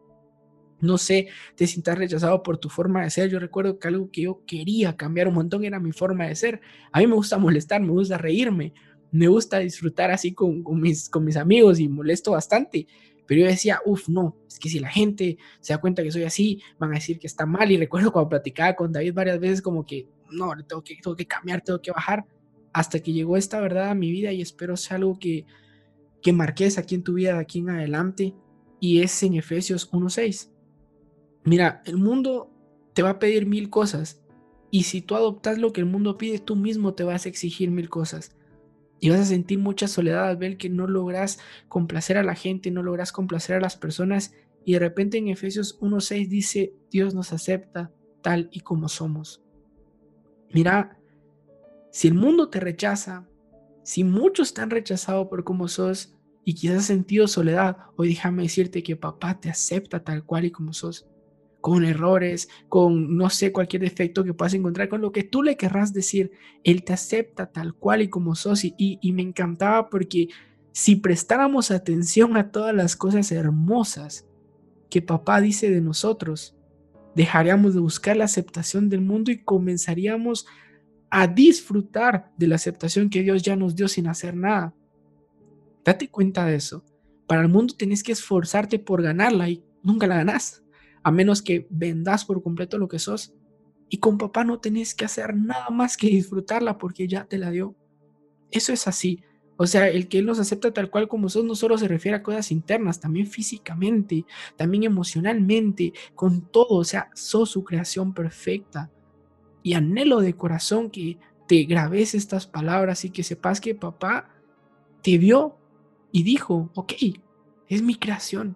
no 0.80 0.98
sé, 1.00 1.28
te 1.56 1.66
sientas 1.66 1.98
rechazado 1.98 2.44
por 2.44 2.60
tu 2.60 2.70
forma 2.70 3.04
de 3.04 3.10
ser. 3.10 3.30
Yo 3.30 3.40
recuerdo 3.40 3.80
que 3.80 3.88
algo 3.88 4.12
que 4.12 4.22
yo 4.22 4.44
quería 4.46 4.96
cambiar 4.96 5.28
un 5.28 5.34
montón 5.34 5.66
era 5.66 5.80
mi 5.80 5.92
forma 5.92 6.28
de 6.28 6.36
ser. 6.36 6.62
A 6.92 7.00
mí 7.00 7.08
me 7.08 7.16
gusta 7.16 7.40
molestar, 7.40 7.82
me 7.82 7.92
gusta 7.92 8.18
reírme, 8.18 8.74
me 9.12 9.28
gusta 9.28 9.58
disfrutar 9.58 10.12
así 10.12 10.34
con 10.34 10.64
mis, 10.80 11.10
con 11.10 11.26
mis 11.26 11.36
amigos 11.36 11.80
y 11.80 11.90
molesto 11.90 12.32
bastante. 12.32 12.88
Pero 13.30 13.42
yo 13.42 13.48
decía, 13.48 13.80
uff, 13.86 14.10
no, 14.10 14.36
es 14.48 14.58
que 14.58 14.70
si 14.70 14.80
la 14.80 14.90
gente 14.90 15.38
se 15.60 15.72
da 15.72 15.80
cuenta 15.80 16.02
que 16.02 16.12
soy 16.12 16.24
así, 16.24 16.64
van 16.80 16.90
a 16.90 16.96
decir 16.96 17.20
que 17.20 17.28
está 17.28 17.46
mal. 17.46 17.72
Y 17.72 17.78
recuerdo 17.78 18.12
cuando 18.12 18.28
platicaba 18.28 18.76
con 18.76 18.92
David 18.92 19.14
varias 19.14 19.40
veces 19.40 19.62
como 19.62 19.86
que, 19.86 20.10
no, 20.32 20.52
tengo 20.68 20.84
que, 20.84 20.96
tengo 20.96 21.16
que 21.16 21.28
cambiar, 21.28 21.62
tengo 21.62 21.80
que 21.80 21.92
bajar. 21.92 22.26
Hasta 22.74 23.00
que 23.00 23.14
llegó 23.14 23.38
esta 23.38 23.62
verdad 23.62 23.92
a 23.92 23.94
mi 23.94 24.10
vida 24.12 24.32
y 24.32 24.42
espero 24.42 24.76
sea 24.76 24.98
algo 24.98 25.20
que, 25.20 25.46
que 26.24 26.34
marques 26.34 26.80
aquí 26.80 26.96
en 26.96 27.04
tu 27.04 27.14
vida 27.14 27.34
de 27.34 27.40
aquí 27.42 27.60
en 27.60 27.70
adelante. 27.70 28.34
Y 28.80 29.04
es 29.04 29.22
en 29.22 29.36
Efesios 29.36 29.92
1.6. 29.92 30.50
Mira, 31.44 31.84
el 31.86 31.98
mundo 31.98 32.52
te 32.96 33.04
va 33.04 33.12
a 33.12 33.20
pedir 33.20 33.46
mil 33.46 33.70
cosas. 33.70 34.24
Y 34.72 34.84
si 34.84 35.04
tú 35.04 35.14
adoptas 35.14 35.60
lo 35.60 35.72
que 35.72 35.82
el 35.82 35.86
mundo 35.86 36.18
pide, 36.18 36.40
tú 36.40 36.56
mismo 36.56 36.96
te 36.96 37.04
vas 37.04 37.28
a 37.28 37.30
exigir 37.30 37.70
mil 37.70 37.90
cosas. 37.90 38.36
Y 39.00 39.10
vas 39.10 39.20
a 39.22 39.26
sentir 39.26 39.60
mucha 39.60 39.88
soledad 39.88 40.28
al 40.28 40.38
ver 40.38 40.58
que 40.58 40.70
no 40.70 40.88
logras 40.88 41.40
complacer 41.68 42.18
a 42.18 42.24
la 42.24 42.36
gente, 42.36 42.72
no 42.72 42.84
logras 42.84 43.12
complacer 43.12 43.56
a 43.56 43.62
las 43.62 43.78
personas. 43.78 44.34
Y 44.66 44.74
de 44.74 44.80
repente 44.80 45.18
en 45.18 45.30
Efesios 45.30 45.80
1.6 45.80 46.28
dice, 46.28 46.74
Dios 46.92 47.16
nos 47.16 47.32
acepta 47.32 47.92
tal 48.22 48.50
y 48.52 48.60
como 48.62 48.90
somos. 48.90 49.42
Mira, 50.52 50.98
si 51.92 52.08
el 52.08 52.14
mundo 52.14 52.50
te 52.50 52.60
rechaza, 52.60 53.28
si 53.84 54.04
muchos 54.04 54.54
te 54.54 54.62
han 54.62 54.70
rechazado 54.70 55.30
por 55.30 55.44
cómo 55.44 55.68
sos 55.68 56.16
y 56.44 56.54
quizás 56.56 56.78
has 56.78 56.86
sentido 56.86 57.28
soledad, 57.28 57.78
hoy 57.96 58.10
déjame 58.10 58.44
decirte 58.44 58.84
que 58.84 58.96
papá 58.96 59.40
te 59.40 59.50
acepta 59.50 60.04
tal 60.04 60.24
cual 60.24 60.46
y 60.46 60.52
como 60.52 60.74
sos 60.74 61.08
con 61.62 61.84
errores, 61.84 62.50
con 62.70 63.18
no 63.18 63.30
sé, 63.30 63.52
cualquier 63.52 63.82
defecto 63.82 64.24
que 64.24 64.34
puedas 64.34 64.54
encontrar, 64.54 64.90
con 64.90 65.02
lo 65.02 65.12
que 65.12 65.24
tú 65.24 65.44
le 65.44 65.58
querrás 65.58 65.94
decir, 65.94 66.32
Él 66.64 66.84
te 66.84 66.94
acepta 66.94 67.48
tal 67.48 67.74
cual 67.74 68.02
y 68.02 68.10
como 68.10 68.36
sos. 68.36 68.64
Y, 68.64 69.00
me 69.12 69.22
encantaba 69.22 69.90
porque 69.90 70.30
si 70.72 70.96
prestáramos 70.96 71.72
atención 71.72 72.38
a 72.38 72.52
todas 72.52 72.74
las 72.74 72.96
cosas 72.96 73.32
hermosas 73.32 74.26
que 74.90 75.02
papá 75.02 75.42
dice 75.42 75.70
de 75.70 75.82
nosotros, 75.82 76.56
dejaríamos 77.16 77.74
de 77.74 77.82
buscar 77.82 78.16
la 78.16 78.26
aceptación 78.26 78.90
del 78.90 79.02
mundo 79.02 79.32
y 79.32 79.44
comenzaríamos 79.44 80.46
a 81.10 81.28
disfrutar 81.28 82.32
de 82.38 82.48
la 82.48 82.56
aceptación 82.56 83.10
que 83.10 83.24
Dios 83.24 83.42
ya 83.42 83.56
nos 83.56 83.76
dio 83.76 83.88
sin 83.88 84.08
hacer 84.08 84.36
nada. 84.36 84.74
Date 85.84 86.10
cuenta 86.10 86.46
de 86.46 86.56
eso. 86.56 86.86
Para 87.28 87.42
el 87.42 87.50
mundo 87.50 87.74
tienes 87.76 88.04
que 88.04 88.12
esforzarte 88.12 88.80
por 88.80 89.02
ganarla 89.02 89.50
y 89.50 89.64
nunca 89.84 90.08
la 90.08 90.18
ganas 90.18 90.64
a 91.04 91.12
menos 91.12 91.42
que 91.42 91.68
vendas 91.70 92.26
por 92.26 92.42
completo 92.42 92.78
lo 92.78 92.88
que 92.88 93.00
sos. 93.00 93.34
Y 93.90 93.98
con 93.98 94.18
papá 94.18 94.44
no 94.44 94.60
tenés 94.60 94.94
que 94.94 95.06
hacer 95.06 95.36
nada 95.36 95.70
más 95.70 95.98
que 95.98 96.08
disfrutarla 96.08 96.78
porque 96.78 97.08
ya 97.08 97.26
te 97.26 97.38
la 97.38 97.50
dio. 97.50 97.76
Eso 98.52 98.74
es 98.74 98.88
así. 98.88 99.24
O 99.58 99.68
sea, 99.68 99.90
el 99.90 100.08
que 100.08 100.20
Él 100.20 100.26
nos 100.26 100.40
acepta 100.40 100.74
tal 100.74 100.90
cual 100.90 101.08
como 101.08 101.28
sos 101.28 101.44
no 101.44 101.54
solo 101.54 101.78
se 101.78 101.88
refiere 101.88 102.16
a 102.16 102.24
cosas 102.24 102.52
internas, 102.52 103.00
también 103.00 103.28
físicamente, 103.28 104.26
también 104.56 104.84
emocionalmente, 104.84 105.92
con 106.16 106.50
todo. 106.50 106.78
O 106.78 106.84
sea, 106.86 107.10
sos 107.14 107.50
su 107.50 107.64
creación 107.64 108.14
perfecta. 108.14 108.90
Y 109.62 109.74
anhelo 109.74 110.22
de 110.22 110.36
corazón 110.36 110.90
que 110.90 111.18
te 111.48 111.64
grabes 111.64 112.16
estas 112.16 112.48
palabras 112.48 113.04
y 113.04 113.10
que 113.10 113.24
sepas 113.24 113.60
que 113.60 113.76
papá 113.76 114.30
te 115.02 115.18
vio 115.18 115.58
y 116.12 116.24
dijo, 116.24 116.70
ok, 116.76 116.94
es 117.68 117.82
mi 117.82 117.96
creación. 117.96 118.56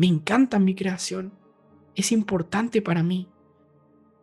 Me 0.00 0.06
encanta 0.06 0.58
mi 0.58 0.74
creación. 0.74 1.30
Es 1.94 2.10
importante 2.10 2.80
para 2.80 3.02
mí. 3.02 3.28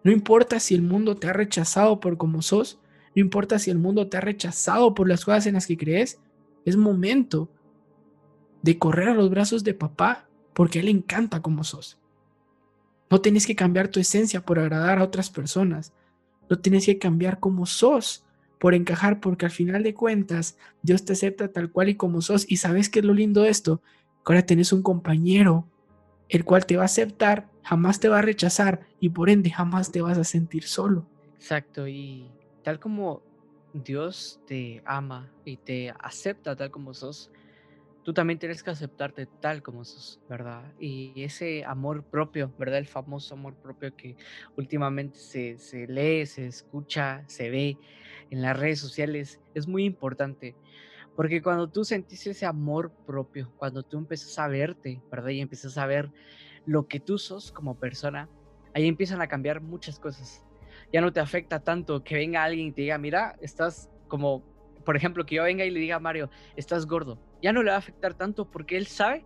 No 0.03 0.12
importa 0.12 0.60
si 0.60 0.74
el 0.74 0.81
mundo 0.81 1.17
te 1.17 1.27
ha 1.27 1.34
rechazado 1.34 2.00
por 2.00 2.17
como 2.17 2.41
sos, 2.41 2.79
no 3.15 3.22
importa 3.22 3.60
si 3.60 3.69
el 3.69 3.77
mundo 3.77 4.10
te 4.10 4.17
ha 4.17 4.22
rechazado 4.22 4.96
por 4.96 5.07
las 5.07 5.24
cosas 5.24 5.46
en 5.46 5.53
las 5.53 5.67
que 5.67 5.77
crees, 5.77 6.19
es 6.65 6.75
momento 6.77 7.48
de 8.63 8.79
correr 8.79 9.10
a 9.10 9.13
los 9.13 9.29
brazos 9.29 9.63
de 9.63 9.75
papá 9.75 10.27
porque 10.55 10.79
él 10.79 10.88
encanta 10.88 11.43
como 11.43 11.63
sos. 11.63 12.00
No 13.12 13.22
tienes 13.22 13.46
que 13.46 13.55
cambiar 13.55 13.89
tu 13.89 14.00
esencia 14.00 14.43
por 14.43 14.57
agradar 14.57 14.98
a 14.98 15.03
otras 15.03 15.29
personas. 15.29 15.93
No 16.50 16.57
tienes 16.57 16.88
que 16.88 16.98
cambiar 16.98 17.39
como 17.39 17.67
sos 17.67 18.25
por 18.60 18.74
encajar 18.74 19.19
porque 19.19 19.46
al 19.46 19.51
final 19.51 19.84
de 19.84 19.93
cuentas 19.93 20.57
Dios 20.81 21.05
te 21.05 21.13
acepta 21.13 21.51
tal 21.51 21.72
cual 21.72 21.89
y 21.89 21.96
como 21.96 22.24
sos. 22.24 22.48
Y 22.50 22.57
sabes 22.57 22.89
qué 22.89 22.98
es 22.98 23.05
lo 23.05 23.13
lindo 23.13 23.43
de 23.43 23.50
esto, 23.50 23.84
que 24.06 24.06
ahora 24.34 24.46
tienes 24.46 24.74
un 24.74 24.84
compañero 24.84 25.67
el 26.29 26.43
cual 26.43 26.65
te 26.65 26.75
va 26.75 26.84
a 26.84 26.86
aceptar, 26.86 27.50
jamás 27.63 28.00
te 28.00 28.10
va 28.10 28.19
a 28.19 28.22
rechazar 28.22 28.88
y 29.00 29.10
por 29.10 29.29
ende 29.29 29.50
jamás 29.50 29.91
te 29.91 30.01
vas 30.01 30.17
a 30.17 30.24
sentir 30.24 30.63
solo. 30.63 31.07
Exacto, 31.36 31.88
y 31.88 32.29
tal 32.63 32.79
como 32.79 33.22
Dios 33.74 34.39
te 34.46 34.81
ama 34.86 35.34
y 35.46 35.57
te 35.57 35.93
acepta 36.00 36.55
tal 36.55 36.72
como 36.72 36.93
sos, 36.93 37.31
tú 38.03 38.13
también 38.13 38.39
tienes 38.39 38.63
que 38.63 38.72
aceptarte 38.72 39.27
tal 39.39 39.62
como 39.62 39.86
sos, 39.86 40.19
¿verdad? 40.27 40.74
Y 40.79 41.24
ese 41.24 41.63
amor 41.65 42.05
propio, 42.10 42.53
¿verdad? 42.57 42.79
El 42.79 42.88
famoso 42.88 43.36
amor 43.36 43.55
propio 43.62 43.93
que 43.96 44.15
últimamente 44.55 45.19
se, 45.19 45.57
se 45.57 45.88
lee, 45.88 46.25
se 46.25 46.48
escucha, 46.48 47.24
se 47.27 47.50
ve 47.50 47.77
en 48.29 48.41
las 48.41 48.57
redes 48.57 48.79
sociales, 48.79 49.39
es 49.53 49.67
muy 49.67 49.86
importante. 49.86 50.55
Porque 51.17 51.41
cuando 51.41 51.67
tú 51.67 51.83
sentís 51.83 52.25
ese 52.27 52.45
amor 52.45 52.93
propio, 53.05 53.51
cuando 53.57 53.83
tú 53.83 53.97
empiezas 53.97 54.39
a 54.39 54.47
verte, 54.47 55.01
¿verdad? 55.12 55.31
Y 55.31 55.41
empiezas 55.41 55.77
a 55.77 55.86
ver 55.86 56.09
lo 56.65 56.88
que 56.88 57.01
tú 57.01 57.17
sos 57.17 57.51
como 57.51 57.77
persona, 57.77 58.29
ahí 58.74 58.88
empiezan 58.88 59.21
a 59.21 59.27
cambiar 59.27 59.59
muchas 59.59 60.00
cosas 60.00 60.47
ya 60.91 61.01
no 61.01 61.12
te 61.12 61.19
afecta 61.19 61.59
tanto 61.59 62.03
que 62.03 62.15
venga 62.15 62.43
alguien 62.43 62.67
y 62.67 62.71
te 62.71 62.81
diga, 62.81 62.97
mira, 62.97 63.36
estás 63.41 63.89
como, 64.07 64.43
por 64.86 64.95
ejemplo, 64.95 65.25
que 65.25 65.36
yo 65.36 65.43
venga 65.43 65.65
y 65.65 65.71
le 65.71 65.79
diga 65.79 65.97
a 65.97 66.00
Mario, 66.00 66.29
estás 66.55 66.86
gordo. 66.86 67.19
Ya 67.41 67.53
no 67.53 67.63
le 67.63 67.69
va 67.69 67.75
a 67.75 67.79
afectar 67.79 68.13
tanto 68.13 68.50
porque 68.50 68.77
él 68.77 68.88
sabe 68.88 69.25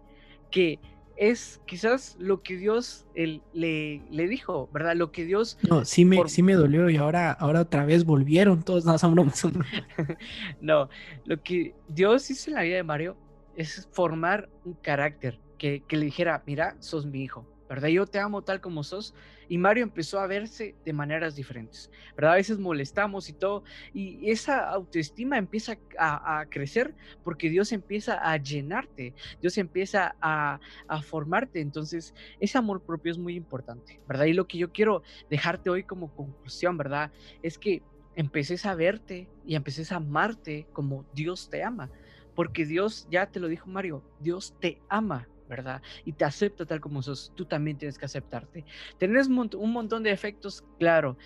que 0.49 0.79
es 1.21 1.61
quizás 1.67 2.15
lo 2.17 2.41
que 2.41 2.57
Dios 2.57 3.05
él, 3.13 3.43
le, 3.53 4.01
le 4.09 4.27
dijo, 4.27 4.67
¿verdad? 4.73 4.95
Lo 4.95 5.11
que 5.11 5.23
Dios... 5.23 5.59
No, 5.69 5.85
sí 5.85 6.03
me, 6.03 6.27
sí 6.27 6.41
me 6.41 6.55
dolió 6.55 6.89
y 6.89 6.97
ahora, 6.97 7.31
ahora 7.31 7.61
otra 7.61 7.85
vez 7.85 8.05
volvieron 8.05 8.63
todos, 8.63 8.85
no, 8.85 8.95
no, 10.61 10.89
lo 11.25 11.43
que 11.43 11.75
Dios 11.87 12.31
hizo 12.31 12.49
en 12.49 12.55
la 12.55 12.63
vida 12.63 12.77
de 12.77 12.83
Mario 12.83 13.17
es 13.55 13.87
formar 13.91 14.49
un 14.65 14.73
carácter 14.73 15.39
que, 15.59 15.83
que 15.87 15.95
le 15.95 16.05
dijera, 16.05 16.41
mira, 16.47 16.75
sos 16.79 17.05
mi 17.05 17.21
hijo, 17.21 17.45
¿verdad? 17.71 17.87
Yo 17.87 18.05
te 18.05 18.19
amo 18.19 18.41
tal 18.41 18.59
como 18.59 18.83
sos. 18.83 19.15
Y 19.47 19.57
Mario 19.57 19.83
empezó 19.83 20.19
a 20.19 20.27
verse 20.27 20.75
de 20.83 20.91
maneras 20.91 21.37
diferentes, 21.37 21.89
¿verdad? 22.17 22.33
A 22.33 22.35
veces 22.35 22.59
molestamos 22.59 23.29
y 23.29 23.33
todo. 23.33 23.63
Y 23.93 24.29
esa 24.29 24.69
autoestima 24.69 25.37
empieza 25.37 25.77
a, 25.97 26.45
crecer 26.49 26.93
porque 27.23 27.49
Dios 27.49 27.71
empieza 27.71 28.15
a 28.15 28.35
llenarte, 28.35 29.13
Dios 29.41 29.57
empieza 29.57 30.17
a, 30.19 30.59
a, 30.89 31.01
formarte. 31.01 31.61
Entonces, 31.61 32.13
ese 32.41 32.57
amor 32.57 32.81
propio 32.81 33.13
es 33.13 33.17
muy 33.17 33.35
importante, 33.35 34.01
¿verdad? 34.05 34.25
Y 34.25 34.33
lo 34.33 34.47
que 34.47 34.57
yo 34.57 34.73
quiero 34.73 35.01
dejarte 35.29 35.69
hoy 35.69 35.83
como 35.83 36.13
conclusión, 36.13 36.77
¿verdad? 36.77 37.09
Es 37.41 37.57
que 37.57 37.83
empeces 38.17 38.65
a 38.65 38.75
verte 38.75 39.29
y 39.45 39.55
empeces 39.55 39.93
a 39.93 39.95
amarte 39.95 40.67
como 40.73 41.05
Dios 41.13 41.49
te 41.49 41.63
ama. 41.63 41.89
Porque 42.35 42.65
Dios, 42.65 43.07
ya 43.09 43.27
te 43.27 43.39
lo 43.39 43.47
dijo 43.47 43.69
Mario, 43.69 44.03
Dios 44.19 44.55
te 44.59 44.81
ama, 44.89 45.29
¿verdad? 45.51 45.81
Y 46.05 46.13
te 46.13 46.23
acepta 46.23 46.65
tal 46.65 46.79
como 46.79 47.03
sos, 47.03 47.33
tú 47.35 47.45
también 47.45 47.77
tienes 47.77 47.97
que 47.97 48.05
aceptarte. 48.05 48.65
Tenés 48.97 49.27
un, 49.27 49.71
montón 49.73 50.01
de 50.01 50.11
efectos, 50.11 50.63
claro. 50.79 51.17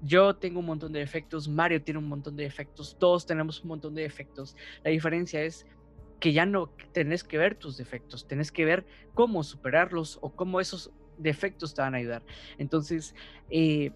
Yo 0.00 0.36
tengo 0.36 0.60
un 0.60 0.66
montón 0.66 0.92
de 0.92 1.02
efectos, 1.02 1.48
Mario 1.48 1.82
tiene 1.82 1.98
un 1.98 2.08
montón 2.08 2.36
de 2.36 2.46
efectos, 2.46 2.96
todos 2.98 3.26
tenemos 3.26 3.62
un 3.62 3.68
montón 3.68 3.94
de 3.94 4.04
efectos. 4.04 4.56
La 4.84 4.90
diferencia 4.90 5.42
es 5.42 5.66
que 6.20 6.32
ya 6.32 6.46
no 6.46 6.72
tenés 6.92 7.24
que 7.24 7.38
ver 7.38 7.56
tus 7.56 7.76
defectos, 7.76 8.26
tenés 8.26 8.52
que 8.52 8.64
ver 8.64 8.86
cómo 9.14 9.42
superarlos 9.42 10.18
o 10.22 10.34
cómo 10.34 10.60
esos 10.60 10.92
defectos 11.18 11.74
te 11.74 11.82
van 11.82 11.94
a 11.94 11.98
ayudar. 11.98 12.24
Entonces, 12.58 13.14
eh, 13.50 13.90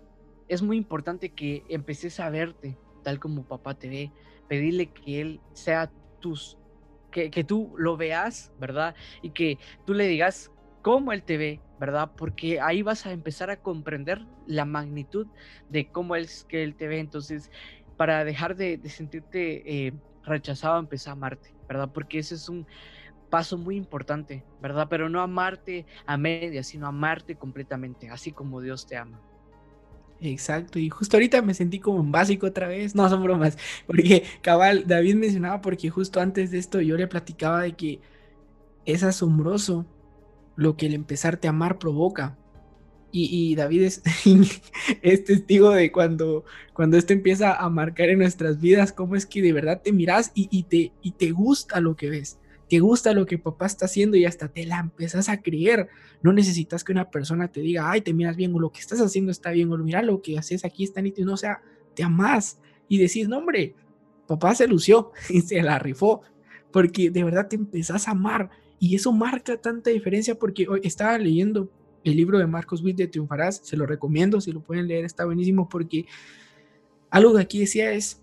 es 0.49 0.62
muy 0.62 0.76
importante 0.76 1.31
que 1.31 1.64
empeces 1.69 2.19
a 2.21 2.31
verte 2.31 2.76
tal 3.02 3.21
como 3.21 3.45
papá 3.45 3.75
te 3.75 3.88
ve, 3.88 4.12
pedirle 4.49 4.93
que 4.93 5.21
él 5.21 5.40
sea 5.52 5.93
tus 6.19 6.59
que, 7.30 7.44
tú 7.44 7.75
lo 7.78 7.96
veas, 7.96 8.52
¿verdad? 8.58 8.94
Y 9.23 9.30
que 9.32 9.58
tú 9.85 9.94
le 9.94 10.06
digas 10.06 10.50
cómo 10.82 11.12
él 11.12 11.25
te 11.25 11.37
ve, 11.37 11.62
¿verdad? 11.78 12.12
Porque 12.16 12.61
ahí 12.61 12.82
vas 12.82 13.06
a 13.06 13.12
empezar 13.12 13.50
a 13.50 13.56
comprender 13.56 14.20
la 14.46 14.64
magnitud 14.64 15.26
de 15.68 15.90
cómo 15.90 16.16
es 16.16 16.44
que 16.44 16.62
él 16.62 16.76
te 16.76 16.88
ve. 16.88 16.99
Entonces, 16.99 17.50
para 17.96 18.25
dejar 18.25 18.56
de, 18.56 18.80
sentirte 18.88 19.87
eh, 19.87 19.92
rechazado, 20.23 20.78
empezar 20.78 21.12
a 21.12 21.14
amarte, 21.14 21.54
¿verdad? 21.68 21.90
Porque 21.92 22.18
ese 22.18 22.35
es 22.35 22.49
un 22.49 22.66
paso 23.30 23.56
muy 23.56 23.76
importante, 23.76 24.44
¿verdad? 24.61 24.87
Pero 24.90 25.08
no 25.08 25.23
amarte 25.23 25.87
a 26.04 26.16
media, 26.16 26.62
sino 26.62 26.87
amarte 26.87 27.37
completamente, 27.37 28.11
así 28.11 28.32
como 28.32 28.61
Dios 28.61 28.87
te 28.87 28.96
ama. 28.96 29.23
Exacto, 30.20 30.78
y 30.78 30.88
justo 30.88 31.16
ahorita 31.16 31.42
me 31.42 31.52
sentí 31.52 31.78
como 31.78 32.00
un 32.00 32.11
básico 32.11 32.46
otra 32.46 32.68
vez, 32.68 32.94
no 32.94 33.08
son 33.08 33.23
bromas, 33.23 33.58
porque 33.87 34.25
cabal, 34.40 34.87
David 34.87 35.16
mencionaba 35.16 35.61
porque 35.61 35.90
justo 35.90 36.20
antes 36.20 36.50
de 36.50 36.58
esto 36.58 36.80
yo 36.80 36.96
le 36.96 37.06
platicaba 37.06 37.62
de 37.62 37.75
que 37.75 38.00
es 38.87 39.02
asombroso 39.02 39.87
lo 40.56 40.76
que 40.76 40.87
el 40.87 40.94
empezarte 40.94 41.49
a 41.49 41.50
amar 41.50 41.78
provoca. 41.78 42.38
Y, 43.18 43.54
David 43.54 43.82
es, 43.82 44.02
es, 45.02 45.25
testigo 45.25 45.70
de 45.70 45.90
cuando, 45.90 46.44
cuando 46.75 46.99
esto 46.99 47.14
empieza 47.14 47.54
a 47.54 47.70
marcar 47.70 48.11
en 48.11 48.18
nuestras 48.18 48.61
vidas, 48.61 48.92
cómo 48.92 49.16
es 49.16 49.25
que 49.25 49.40
de 49.40 49.54
verdad 49.54 49.80
te 49.82 49.90
miras 49.90 50.32
y, 50.35 50.64
te, 50.64 50.92
y 51.00 51.12
te 51.12 51.30
gusta 51.30 51.80
lo 51.80 51.96
que 51.96 52.11
ves 52.11 52.38
te 52.68 52.80
gusta 52.80 53.12
lo 53.12 53.26
que 53.26 53.38
papá 53.38 53.66
está 53.66 53.85
haciendo 53.85 54.16
y 54.16 54.25
hasta 54.25 54.49
te 54.49 54.66
la 54.66 54.80
empezás 54.80 55.28
a 55.28 55.40
creer. 55.40 55.88
No 56.23 56.32
necesitas 56.32 56.82
que 56.82 56.92
una 56.92 57.11
persona 57.11 57.49
te 57.49 57.61
diga, 57.61 57.90
ay, 57.90 58.00
te 58.00 58.12
miras 58.12 58.37
bien 58.37 58.54
o 58.54 58.58
lo 58.58 58.73
que 58.73 58.80
estás 58.80 59.00
haciendo 59.00 59.30
está 59.30 59.50
bien 59.50 59.73
o 59.73 59.78
mira 59.78 60.02
lo 60.02 60.20
que 60.20 60.38
haces 60.38 60.64
aquí 60.64 60.85
está 60.85 61.00
nítido. 61.00 61.26
No, 61.26 61.35
o 61.35 61.37
sea, 61.37 61.61
te 61.94 62.02
amás 62.02 62.58
y 62.88 62.99
decís, 62.99 63.28
no, 63.28 63.38
hombre, 63.38 63.75
papá 64.26 64.54
se 64.54 64.66
lució 64.66 65.12
y 65.28 65.40
se 65.42 65.62
la 65.62 65.78
rifó 65.78 66.23
porque 66.73 67.11
de 67.11 67.25
verdad 67.25 67.49
te 67.49 67.56
empezás 67.56 68.08
a 68.08 68.11
amar 68.11 68.50
y 68.78 68.94
eso 68.94 69.12
marca 69.12 69.56
tanta 69.56 69.90
diferencia 69.90 70.38
porque 70.38 70.68
hoy 70.68 70.80
estaba 70.85 71.16
leyendo 71.16 71.70
el 72.04 72.16
libro 72.16 72.38
de 72.38 72.46
Marcos 72.46 72.82
Witt 72.82 72.96
de 72.96 73.08
Triunfarás, 73.08 73.62
se 73.64 73.76
lo 73.76 73.87
recomiendo, 73.87 74.40
si 74.40 74.52
lo 74.52 74.61
pueden 74.61 74.87
leer 74.87 75.04
está 75.04 75.25
buenísimo 75.25 75.68
porque 75.68 76.06
algo 77.11 77.35
que 77.35 77.40
aquí 77.40 77.61
decía 77.61 77.92
es 77.92 78.23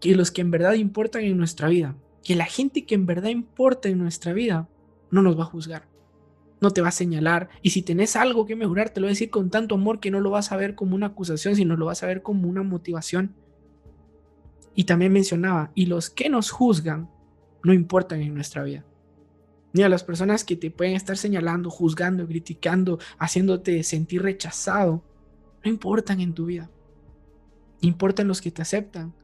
que 0.00 0.14
los 0.14 0.30
que 0.30 0.40
en 0.40 0.50
verdad 0.50 0.74
importan 0.74 1.22
en 1.22 1.36
nuestra 1.36 1.68
vida, 1.68 1.96
que 2.24 2.34
la 2.34 2.46
gente 2.46 2.86
que 2.86 2.94
en 2.94 3.06
verdad 3.06 3.28
importa 3.28 3.88
en 3.88 3.98
nuestra 3.98 4.32
vida 4.32 4.68
no 5.10 5.22
nos 5.22 5.38
va 5.38 5.42
a 5.42 5.46
juzgar, 5.46 5.86
no 6.60 6.70
te 6.70 6.80
va 6.80 6.88
a 6.88 6.92
señalar 6.92 7.50
y 7.62 7.70
si 7.70 7.82
tenés 7.82 8.16
algo 8.16 8.46
que 8.46 8.56
mejorar 8.56 8.90
te 8.90 9.00
lo 9.00 9.06
va 9.06 9.10
a 9.10 9.12
decir 9.12 9.30
con 9.30 9.50
tanto 9.50 9.74
amor 9.74 10.00
que 10.00 10.10
no 10.10 10.20
lo 10.20 10.30
vas 10.30 10.50
a 10.50 10.56
ver 10.56 10.74
como 10.74 10.96
una 10.96 11.08
acusación, 11.08 11.54
sino 11.54 11.76
lo 11.76 11.86
vas 11.86 12.02
a 12.02 12.06
ver 12.06 12.22
como 12.22 12.48
una 12.48 12.62
motivación. 12.62 13.34
Y 14.74 14.84
también 14.84 15.12
mencionaba, 15.12 15.70
y 15.74 15.86
los 15.86 16.10
que 16.10 16.28
nos 16.28 16.50
juzgan 16.50 17.08
no 17.62 17.72
importan 17.72 18.20
en 18.22 18.34
nuestra 18.34 18.64
vida. 18.64 18.84
Ni 19.72 19.82
a 19.82 19.88
las 19.88 20.02
personas 20.02 20.44
que 20.44 20.56
te 20.56 20.70
pueden 20.70 20.94
estar 20.94 21.16
señalando, 21.16 21.70
juzgando, 21.70 22.26
criticando, 22.26 22.98
haciéndote 23.18 23.82
sentir 23.82 24.22
rechazado, 24.22 25.04
no 25.64 25.70
importan 25.70 26.20
en 26.20 26.32
tu 26.32 26.46
vida. 26.46 26.70
Importan 27.80 28.28
los 28.28 28.40
que 28.40 28.50
te 28.50 28.62
aceptan, 28.62 29.14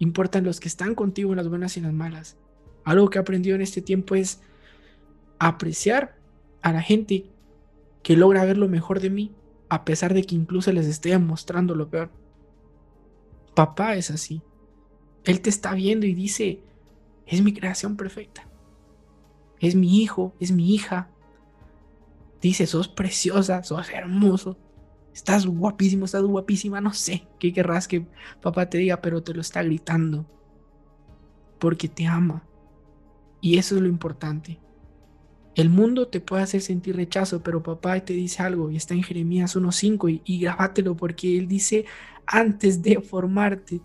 Importan 0.00 0.44
los 0.44 0.60
que 0.60 0.68
están 0.68 0.94
contigo 0.94 1.30
en 1.30 1.36
las 1.36 1.48
buenas 1.48 1.76
y 1.76 1.80
las 1.82 1.92
malas. 1.92 2.38
Algo 2.84 3.10
que 3.10 3.18
he 3.18 3.20
aprendido 3.20 3.54
en 3.54 3.60
este 3.60 3.82
tiempo 3.82 4.14
es 4.14 4.40
apreciar 5.38 6.16
a 6.62 6.72
la 6.72 6.80
gente 6.80 7.26
que 8.02 8.16
logra 8.16 8.46
ver 8.46 8.56
lo 8.56 8.66
mejor 8.66 9.00
de 9.00 9.10
mí, 9.10 9.34
a 9.68 9.84
pesar 9.84 10.14
de 10.14 10.24
que 10.24 10.34
incluso 10.34 10.72
les 10.72 10.86
esté 10.86 11.16
mostrando 11.18 11.74
lo 11.74 11.90
peor. 11.90 12.10
Papá 13.54 13.94
es 13.94 14.10
así. 14.10 14.40
Él 15.24 15.42
te 15.42 15.50
está 15.50 15.74
viendo 15.74 16.06
y 16.06 16.14
dice, 16.14 16.62
es 17.26 17.42
mi 17.42 17.52
creación 17.52 17.98
perfecta. 17.98 18.48
Es 19.58 19.74
mi 19.74 20.02
hijo, 20.02 20.34
es 20.40 20.50
mi 20.50 20.74
hija. 20.74 21.10
Dice, 22.40 22.66
sos 22.66 22.88
preciosa, 22.88 23.62
sos 23.64 23.90
hermoso, 23.90 24.56
Estás 25.14 25.46
guapísimo, 25.46 26.04
estás 26.04 26.22
guapísima, 26.22 26.80
no 26.80 26.92
sé 26.94 27.26
qué 27.38 27.52
querrás 27.52 27.88
que 27.88 28.06
papá 28.40 28.70
te 28.70 28.78
diga, 28.78 29.00
pero 29.00 29.22
te 29.22 29.34
lo 29.34 29.40
está 29.40 29.62
gritando. 29.62 30.26
porque 31.58 31.88
te 31.88 32.06
ama. 32.06 32.44
Y 33.40 33.58
eso 33.58 33.76
es 33.76 33.82
lo 33.82 33.88
importante. 33.88 34.58
El 35.54 35.68
mundo 35.68 36.08
te 36.08 36.20
puede 36.20 36.42
hacer 36.42 36.62
sentir 36.62 36.96
rechazo, 36.96 37.42
pero 37.42 37.62
papá 37.62 38.00
te 38.04 38.12
dice 38.14 38.42
algo 38.42 38.70
y 38.70 38.76
está 38.76 38.94
en 38.94 39.02
Jeremías 39.02 39.56
1.5 39.56 40.10
y, 40.10 40.22
y 40.24 40.40
grábatelo 40.40 40.96
porque 40.96 41.36
él 41.38 41.48
dice, 41.48 41.84
antes 42.26 42.82
de 42.82 43.00
formarte, 43.00 43.80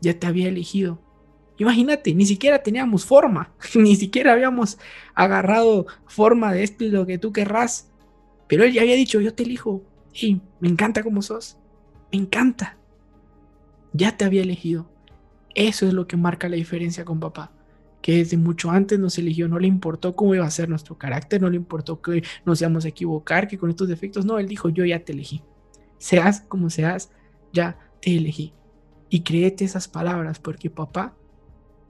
ya 0.00 0.18
te 0.18 0.26
había 0.26 0.48
elegido. 0.48 1.00
Imagínate, 1.58 2.14
ni 2.14 2.24
siquiera 2.26 2.62
teníamos 2.62 3.04
forma, 3.04 3.52
ni 3.74 3.96
siquiera 3.96 4.32
habíamos 4.32 4.78
agarrado 5.14 5.86
forma 6.06 6.52
de 6.52 6.62
esto 6.62 6.84
y 6.84 6.90
lo 6.90 7.06
que 7.06 7.18
tú 7.18 7.32
querrás. 7.32 7.90
Pero 8.48 8.64
él 8.64 8.72
ya 8.72 8.82
había 8.82 8.96
dicho, 8.96 9.20
yo 9.20 9.34
te 9.34 9.42
elijo. 9.42 9.82
Y 10.12 10.40
me 10.60 10.68
encanta 10.68 11.02
como 11.02 11.22
sos. 11.22 11.58
Me 12.12 12.18
encanta. 12.18 12.76
Ya 13.92 14.16
te 14.16 14.24
había 14.24 14.42
elegido. 14.42 14.88
Eso 15.54 15.86
es 15.86 15.92
lo 15.92 16.06
que 16.06 16.16
marca 16.16 16.48
la 16.48 16.56
diferencia 16.56 17.04
con 17.04 17.20
papá. 17.20 17.52
Que 18.02 18.18
desde 18.18 18.36
mucho 18.36 18.70
antes 18.70 18.98
nos 18.98 19.18
eligió, 19.18 19.48
no 19.48 19.58
le 19.58 19.66
importó 19.66 20.16
cómo 20.16 20.34
iba 20.34 20.46
a 20.46 20.50
ser 20.50 20.68
nuestro 20.68 20.96
carácter, 20.96 21.42
no 21.42 21.50
le 21.50 21.56
importó 21.56 22.00
que 22.00 22.22
nos 22.44 22.60
íbamos 22.60 22.84
a 22.84 22.88
equivocar, 22.88 23.46
que 23.46 23.58
con 23.58 23.68
estos 23.68 23.88
defectos, 23.88 24.24
no, 24.24 24.38
él 24.38 24.48
dijo, 24.48 24.68
yo 24.68 24.84
ya 24.84 25.04
te 25.04 25.12
elegí. 25.12 25.42
Seas 25.98 26.40
como 26.42 26.70
seas, 26.70 27.10
ya 27.52 27.78
te 28.00 28.16
elegí. 28.16 28.54
Y 29.10 29.20
créete 29.20 29.64
esas 29.64 29.88
palabras 29.88 30.38
porque 30.38 30.70
papá 30.70 31.14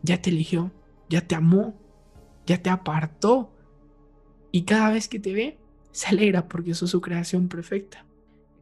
ya 0.02 0.20
te 0.20 0.30
eligió, 0.30 0.72
ya 1.08 1.20
te 1.20 1.34
amó, 1.34 1.74
ya 2.46 2.60
te 2.60 2.70
apartó. 2.70 3.52
Y 4.50 4.62
cada 4.62 4.90
vez 4.90 5.06
que 5.06 5.20
te 5.20 5.32
ve, 5.32 5.58
se 5.92 6.08
alegra 6.08 6.48
porque 6.48 6.74
sos 6.74 6.90
su 6.90 7.00
creación 7.00 7.48
perfecta. 7.48 8.06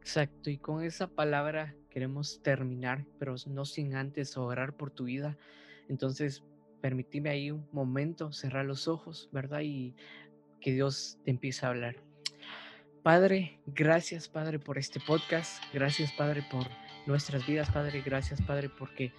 Exacto, 0.09 0.49
y 0.49 0.57
con 0.57 0.83
esa 0.83 1.07
palabra 1.07 1.75
queremos 1.91 2.41
terminar, 2.43 3.05
pero 3.19 3.35
no 3.47 3.67
sin 3.67 3.95
antes 3.95 4.39
orar 4.39 4.75
por 4.75 4.91
tu 4.91 5.05
vida. 5.05 5.37
Entonces, 5.91 6.43
permíteme 6.81 7.29
ahí 7.29 7.51
un 7.51 7.69
momento, 7.73 8.33
cerrar 8.33 8.65
los 8.65 8.89
ojos, 8.89 9.29
¿verdad? 9.33 9.61
Y 9.61 9.95
que 10.63 10.73
Dios 10.73 11.19
te 11.27 11.31
empiece 11.31 11.67
a 11.67 11.69
hablar. 11.69 11.97
Padre, 13.03 13.61
gracias 13.67 14.31
Padre 14.31 14.59
por 14.59 14.79
este 14.79 14.99
podcast, 14.99 15.63
gracias 15.75 16.11
Padre 16.13 16.43
por 16.51 16.67
nuestras 17.07 17.47
vidas, 17.47 17.71
Padre, 17.71 18.01
gracias 18.01 18.41
Padre 18.41 18.71
porque 18.71 19.13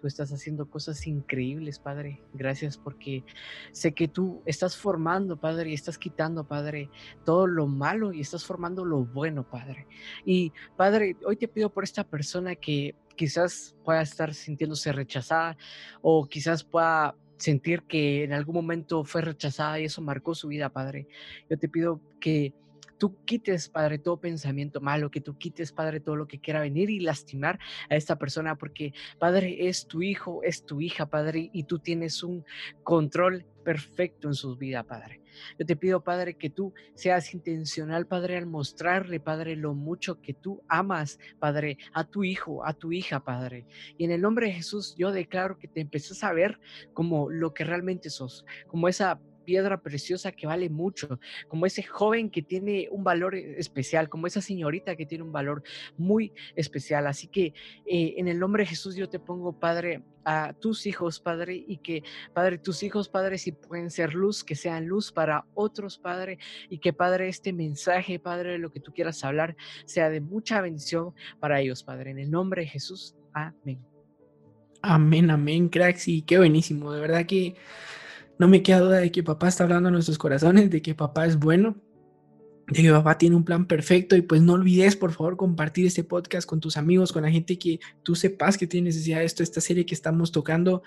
Tú 0.00 0.06
estás 0.06 0.32
haciendo 0.32 0.68
cosas 0.70 1.06
increíbles, 1.06 1.78
Padre. 1.78 2.22
Gracias 2.32 2.76
porque 2.78 3.24
sé 3.72 3.92
que 3.92 4.08
tú 4.08 4.42
estás 4.46 4.76
formando, 4.76 5.36
Padre, 5.36 5.70
y 5.70 5.74
estás 5.74 5.98
quitando, 5.98 6.44
Padre, 6.44 6.90
todo 7.24 7.46
lo 7.46 7.66
malo 7.66 8.12
y 8.12 8.20
estás 8.20 8.44
formando 8.44 8.84
lo 8.84 9.04
bueno, 9.04 9.48
Padre. 9.48 9.86
Y, 10.24 10.52
Padre, 10.76 11.16
hoy 11.24 11.36
te 11.36 11.48
pido 11.48 11.70
por 11.70 11.84
esta 11.84 12.04
persona 12.04 12.54
que 12.54 12.94
quizás 13.16 13.74
pueda 13.84 14.02
estar 14.02 14.32
sintiéndose 14.32 14.92
rechazada 14.92 15.56
o 16.00 16.26
quizás 16.26 16.62
pueda 16.62 17.16
sentir 17.36 17.82
que 17.82 18.24
en 18.24 18.32
algún 18.32 18.54
momento 18.54 19.04
fue 19.04 19.22
rechazada 19.22 19.80
y 19.80 19.84
eso 19.84 20.02
marcó 20.02 20.34
su 20.34 20.48
vida, 20.48 20.68
Padre. 20.68 21.08
Yo 21.48 21.58
te 21.58 21.68
pido 21.68 22.00
que 22.20 22.52
tú 22.98 23.24
quites, 23.24 23.68
Padre, 23.68 23.98
todo 23.98 24.20
pensamiento 24.20 24.80
malo, 24.80 25.10
que 25.10 25.20
tú 25.20 25.38
quites, 25.38 25.72
Padre, 25.72 26.00
todo 26.00 26.16
lo 26.16 26.26
que 26.26 26.40
quiera 26.40 26.60
venir 26.60 26.90
y 26.90 27.00
lastimar 27.00 27.58
a 27.88 27.96
esta 27.96 28.16
persona, 28.16 28.56
porque, 28.56 28.92
Padre, 29.18 29.68
es 29.68 29.86
tu 29.86 30.02
hijo, 30.02 30.42
es 30.42 30.66
tu 30.66 30.80
hija, 30.80 31.06
Padre, 31.06 31.50
y 31.52 31.64
tú 31.64 31.78
tienes 31.78 32.22
un 32.22 32.44
control 32.82 33.46
perfecto 33.64 34.28
en 34.28 34.34
su 34.34 34.56
vida, 34.56 34.82
Padre. 34.82 35.20
Yo 35.58 35.66
te 35.66 35.76
pido, 35.76 36.02
Padre, 36.02 36.38
que 36.38 36.50
tú 36.50 36.72
seas 36.94 37.34
intencional, 37.34 38.06
Padre, 38.06 38.36
al 38.36 38.46
mostrarle, 38.46 39.20
Padre, 39.20 39.56
lo 39.56 39.74
mucho 39.74 40.20
que 40.20 40.34
tú 40.34 40.62
amas, 40.68 41.18
Padre, 41.38 41.78
a 41.92 42.04
tu 42.04 42.24
hijo, 42.24 42.66
a 42.66 42.72
tu 42.72 42.92
hija, 42.92 43.20
Padre. 43.20 43.66
Y 43.96 44.04
en 44.04 44.10
el 44.10 44.20
nombre 44.20 44.46
de 44.46 44.54
Jesús, 44.54 44.94
yo 44.96 45.12
declaro 45.12 45.58
que 45.58 45.68
te 45.68 45.80
empieces 45.80 46.24
a 46.24 46.32
ver 46.32 46.58
como 46.94 47.30
lo 47.30 47.54
que 47.54 47.64
realmente 47.64 48.10
sos, 48.10 48.44
como 48.66 48.88
esa 48.88 49.20
piedra 49.48 49.80
preciosa 49.80 50.30
que 50.30 50.46
vale 50.46 50.68
mucho, 50.68 51.18
como 51.48 51.64
ese 51.64 51.82
joven 51.82 52.28
que 52.28 52.42
tiene 52.42 52.86
un 52.90 53.02
valor 53.02 53.34
e, 53.34 53.58
especial, 53.58 54.10
como 54.10 54.26
esa 54.26 54.42
señorita 54.42 54.94
que 54.94 55.06
tiene 55.06 55.24
un 55.24 55.32
valor 55.32 55.62
muy 55.96 56.34
especial. 56.54 57.06
Así 57.06 57.28
que 57.28 57.54
eh, 57.86 58.16
en 58.18 58.28
el 58.28 58.38
nombre 58.38 58.64
de 58.64 58.66
Jesús 58.66 58.94
yo 58.94 59.08
te 59.08 59.18
pongo, 59.18 59.58
Padre, 59.58 60.02
a 60.26 60.52
tus 60.52 60.84
hijos, 60.84 61.18
Padre, 61.18 61.64
y 61.66 61.78
que, 61.78 62.02
Padre, 62.34 62.58
tus 62.58 62.82
hijos, 62.82 63.08
Padre, 63.08 63.38
si 63.38 63.52
pueden 63.52 63.90
ser 63.90 64.12
luz, 64.12 64.44
que 64.44 64.54
sean 64.54 64.86
luz 64.86 65.12
para 65.12 65.46
otros, 65.54 65.96
Padre, 65.96 66.38
y 66.68 66.76
que, 66.76 66.92
Padre, 66.92 67.30
este 67.30 67.54
mensaje, 67.54 68.18
Padre, 68.18 68.58
lo 68.58 68.70
que 68.70 68.80
tú 68.80 68.92
quieras 68.92 69.24
hablar, 69.24 69.56
sea 69.86 70.10
de 70.10 70.20
mucha 70.20 70.60
bendición 70.60 71.14
para 71.40 71.58
ellos, 71.62 71.82
Padre. 71.84 72.10
En 72.10 72.18
el 72.18 72.30
nombre 72.30 72.64
de 72.64 72.68
Jesús, 72.68 73.16
amén. 73.32 73.80
Amén, 74.82 75.30
amén, 75.30 75.70
cracks, 75.70 76.06
y 76.06 76.20
qué 76.20 76.36
buenísimo, 76.36 76.92
de 76.92 77.00
verdad 77.00 77.24
que 77.24 77.56
no 78.38 78.48
me 78.48 78.62
queda 78.62 78.80
duda 78.80 78.98
de 78.98 79.10
que 79.10 79.22
papá 79.22 79.48
está 79.48 79.64
hablando 79.64 79.88
a 79.88 79.92
nuestros 79.92 80.18
corazones, 80.18 80.70
de 80.70 80.80
que 80.80 80.94
papá 80.94 81.26
es 81.26 81.38
bueno, 81.38 81.76
de 82.68 82.82
que 82.82 82.90
papá 82.90 83.18
tiene 83.18 83.36
un 83.36 83.44
plan 83.44 83.66
perfecto. 83.66 84.16
Y 84.16 84.22
pues 84.22 84.42
no 84.42 84.54
olvides 84.54 84.96
por 84.96 85.12
favor 85.12 85.36
compartir 85.36 85.86
este 85.86 86.04
podcast 86.04 86.48
con 86.48 86.60
tus 86.60 86.76
amigos, 86.76 87.12
con 87.12 87.22
la 87.22 87.30
gente 87.30 87.58
que 87.58 87.80
tú 88.02 88.14
sepas 88.14 88.56
que 88.56 88.66
tiene 88.66 88.86
necesidad 88.86 89.18
de 89.18 89.24
esto, 89.24 89.42
esta 89.42 89.60
serie 89.60 89.86
que 89.86 89.94
estamos 89.94 90.32
tocando 90.32 90.82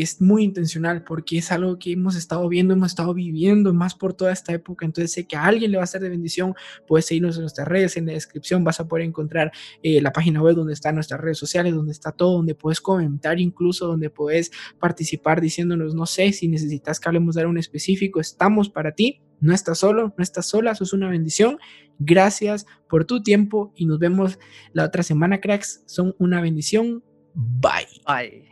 es 0.00 0.20
muy 0.20 0.44
intencional 0.44 1.04
porque 1.04 1.38
es 1.38 1.52
algo 1.52 1.78
que 1.78 1.92
hemos 1.92 2.16
estado 2.16 2.48
viendo, 2.48 2.72
hemos 2.74 2.92
estado 2.92 3.12
viviendo 3.14 3.74
más 3.74 3.94
por 3.94 4.14
toda 4.14 4.32
esta 4.32 4.52
época. 4.52 4.86
Entonces 4.86 5.12
sé 5.12 5.26
que 5.26 5.36
a 5.36 5.44
alguien 5.44 5.70
le 5.70 5.78
va 5.78 5.84
a 5.84 5.86
ser 5.86 6.00
de 6.00 6.08
bendición. 6.08 6.54
Puedes 6.86 7.06
seguirnos 7.06 7.36
en 7.36 7.42
nuestras 7.42 7.68
redes, 7.68 7.96
en 7.96 8.06
la 8.06 8.12
descripción 8.12 8.64
vas 8.64 8.80
a 8.80 8.88
poder 8.88 9.04
encontrar 9.04 9.52
eh, 9.82 10.00
la 10.00 10.12
página 10.12 10.42
web 10.42 10.56
donde 10.56 10.72
están 10.72 10.94
nuestras 10.94 11.20
redes 11.20 11.38
sociales, 11.38 11.74
donde 11.74 11.92
está 11.92 12.12
todo, 12.12 12.36
donde 12.36 12.54
puedes 12.54 12.80
comentar 12.80 13.40
incluso, 13.40 13.86
donde 13.86 14.10
puedes 14.10 14.50
participar 14.78 15.40
diciéndonos, 15.40 15.94
no 15.94 16.06
sé, 16.06 16.32
si 16.32 16.48
necesitas 16.48 16.98
que 16.98 17.08
hablemos 17.08 17.34
de 17.34 17.42
algo 17.42 17.52
específico, 17.58 18.20
estamos 18.20 18.68
para 18.68 18.92
ti. 18.92 19.20
No 19.40 19.52
estás 19.52 19.78
solo, 19.78 20.14
no 20.16 20.22
estás 20.22 20.46
sola, 20.46 20.70
eso 20.70 20.84
es 20.84 20.92
una 20.92 21.08
bendición. 21.08 21.58
Gracias 21.98 22.64
por 22.88 23.04
tu 23.06 23.22
tiempo 23.22 23.72
y 23.74 23.86
nos 23.86 23.98
vemos 23.98 24.38
la 24.72 24.84
otra 24.84 25.02
semana, 25.02 25.40
cracks. 25.40 25.82
Son 25.86 26.14
una 26.18 26.40
bendición. 26.40 27.02
Bye. 27.34 27.88
Bye. 28.06 28.51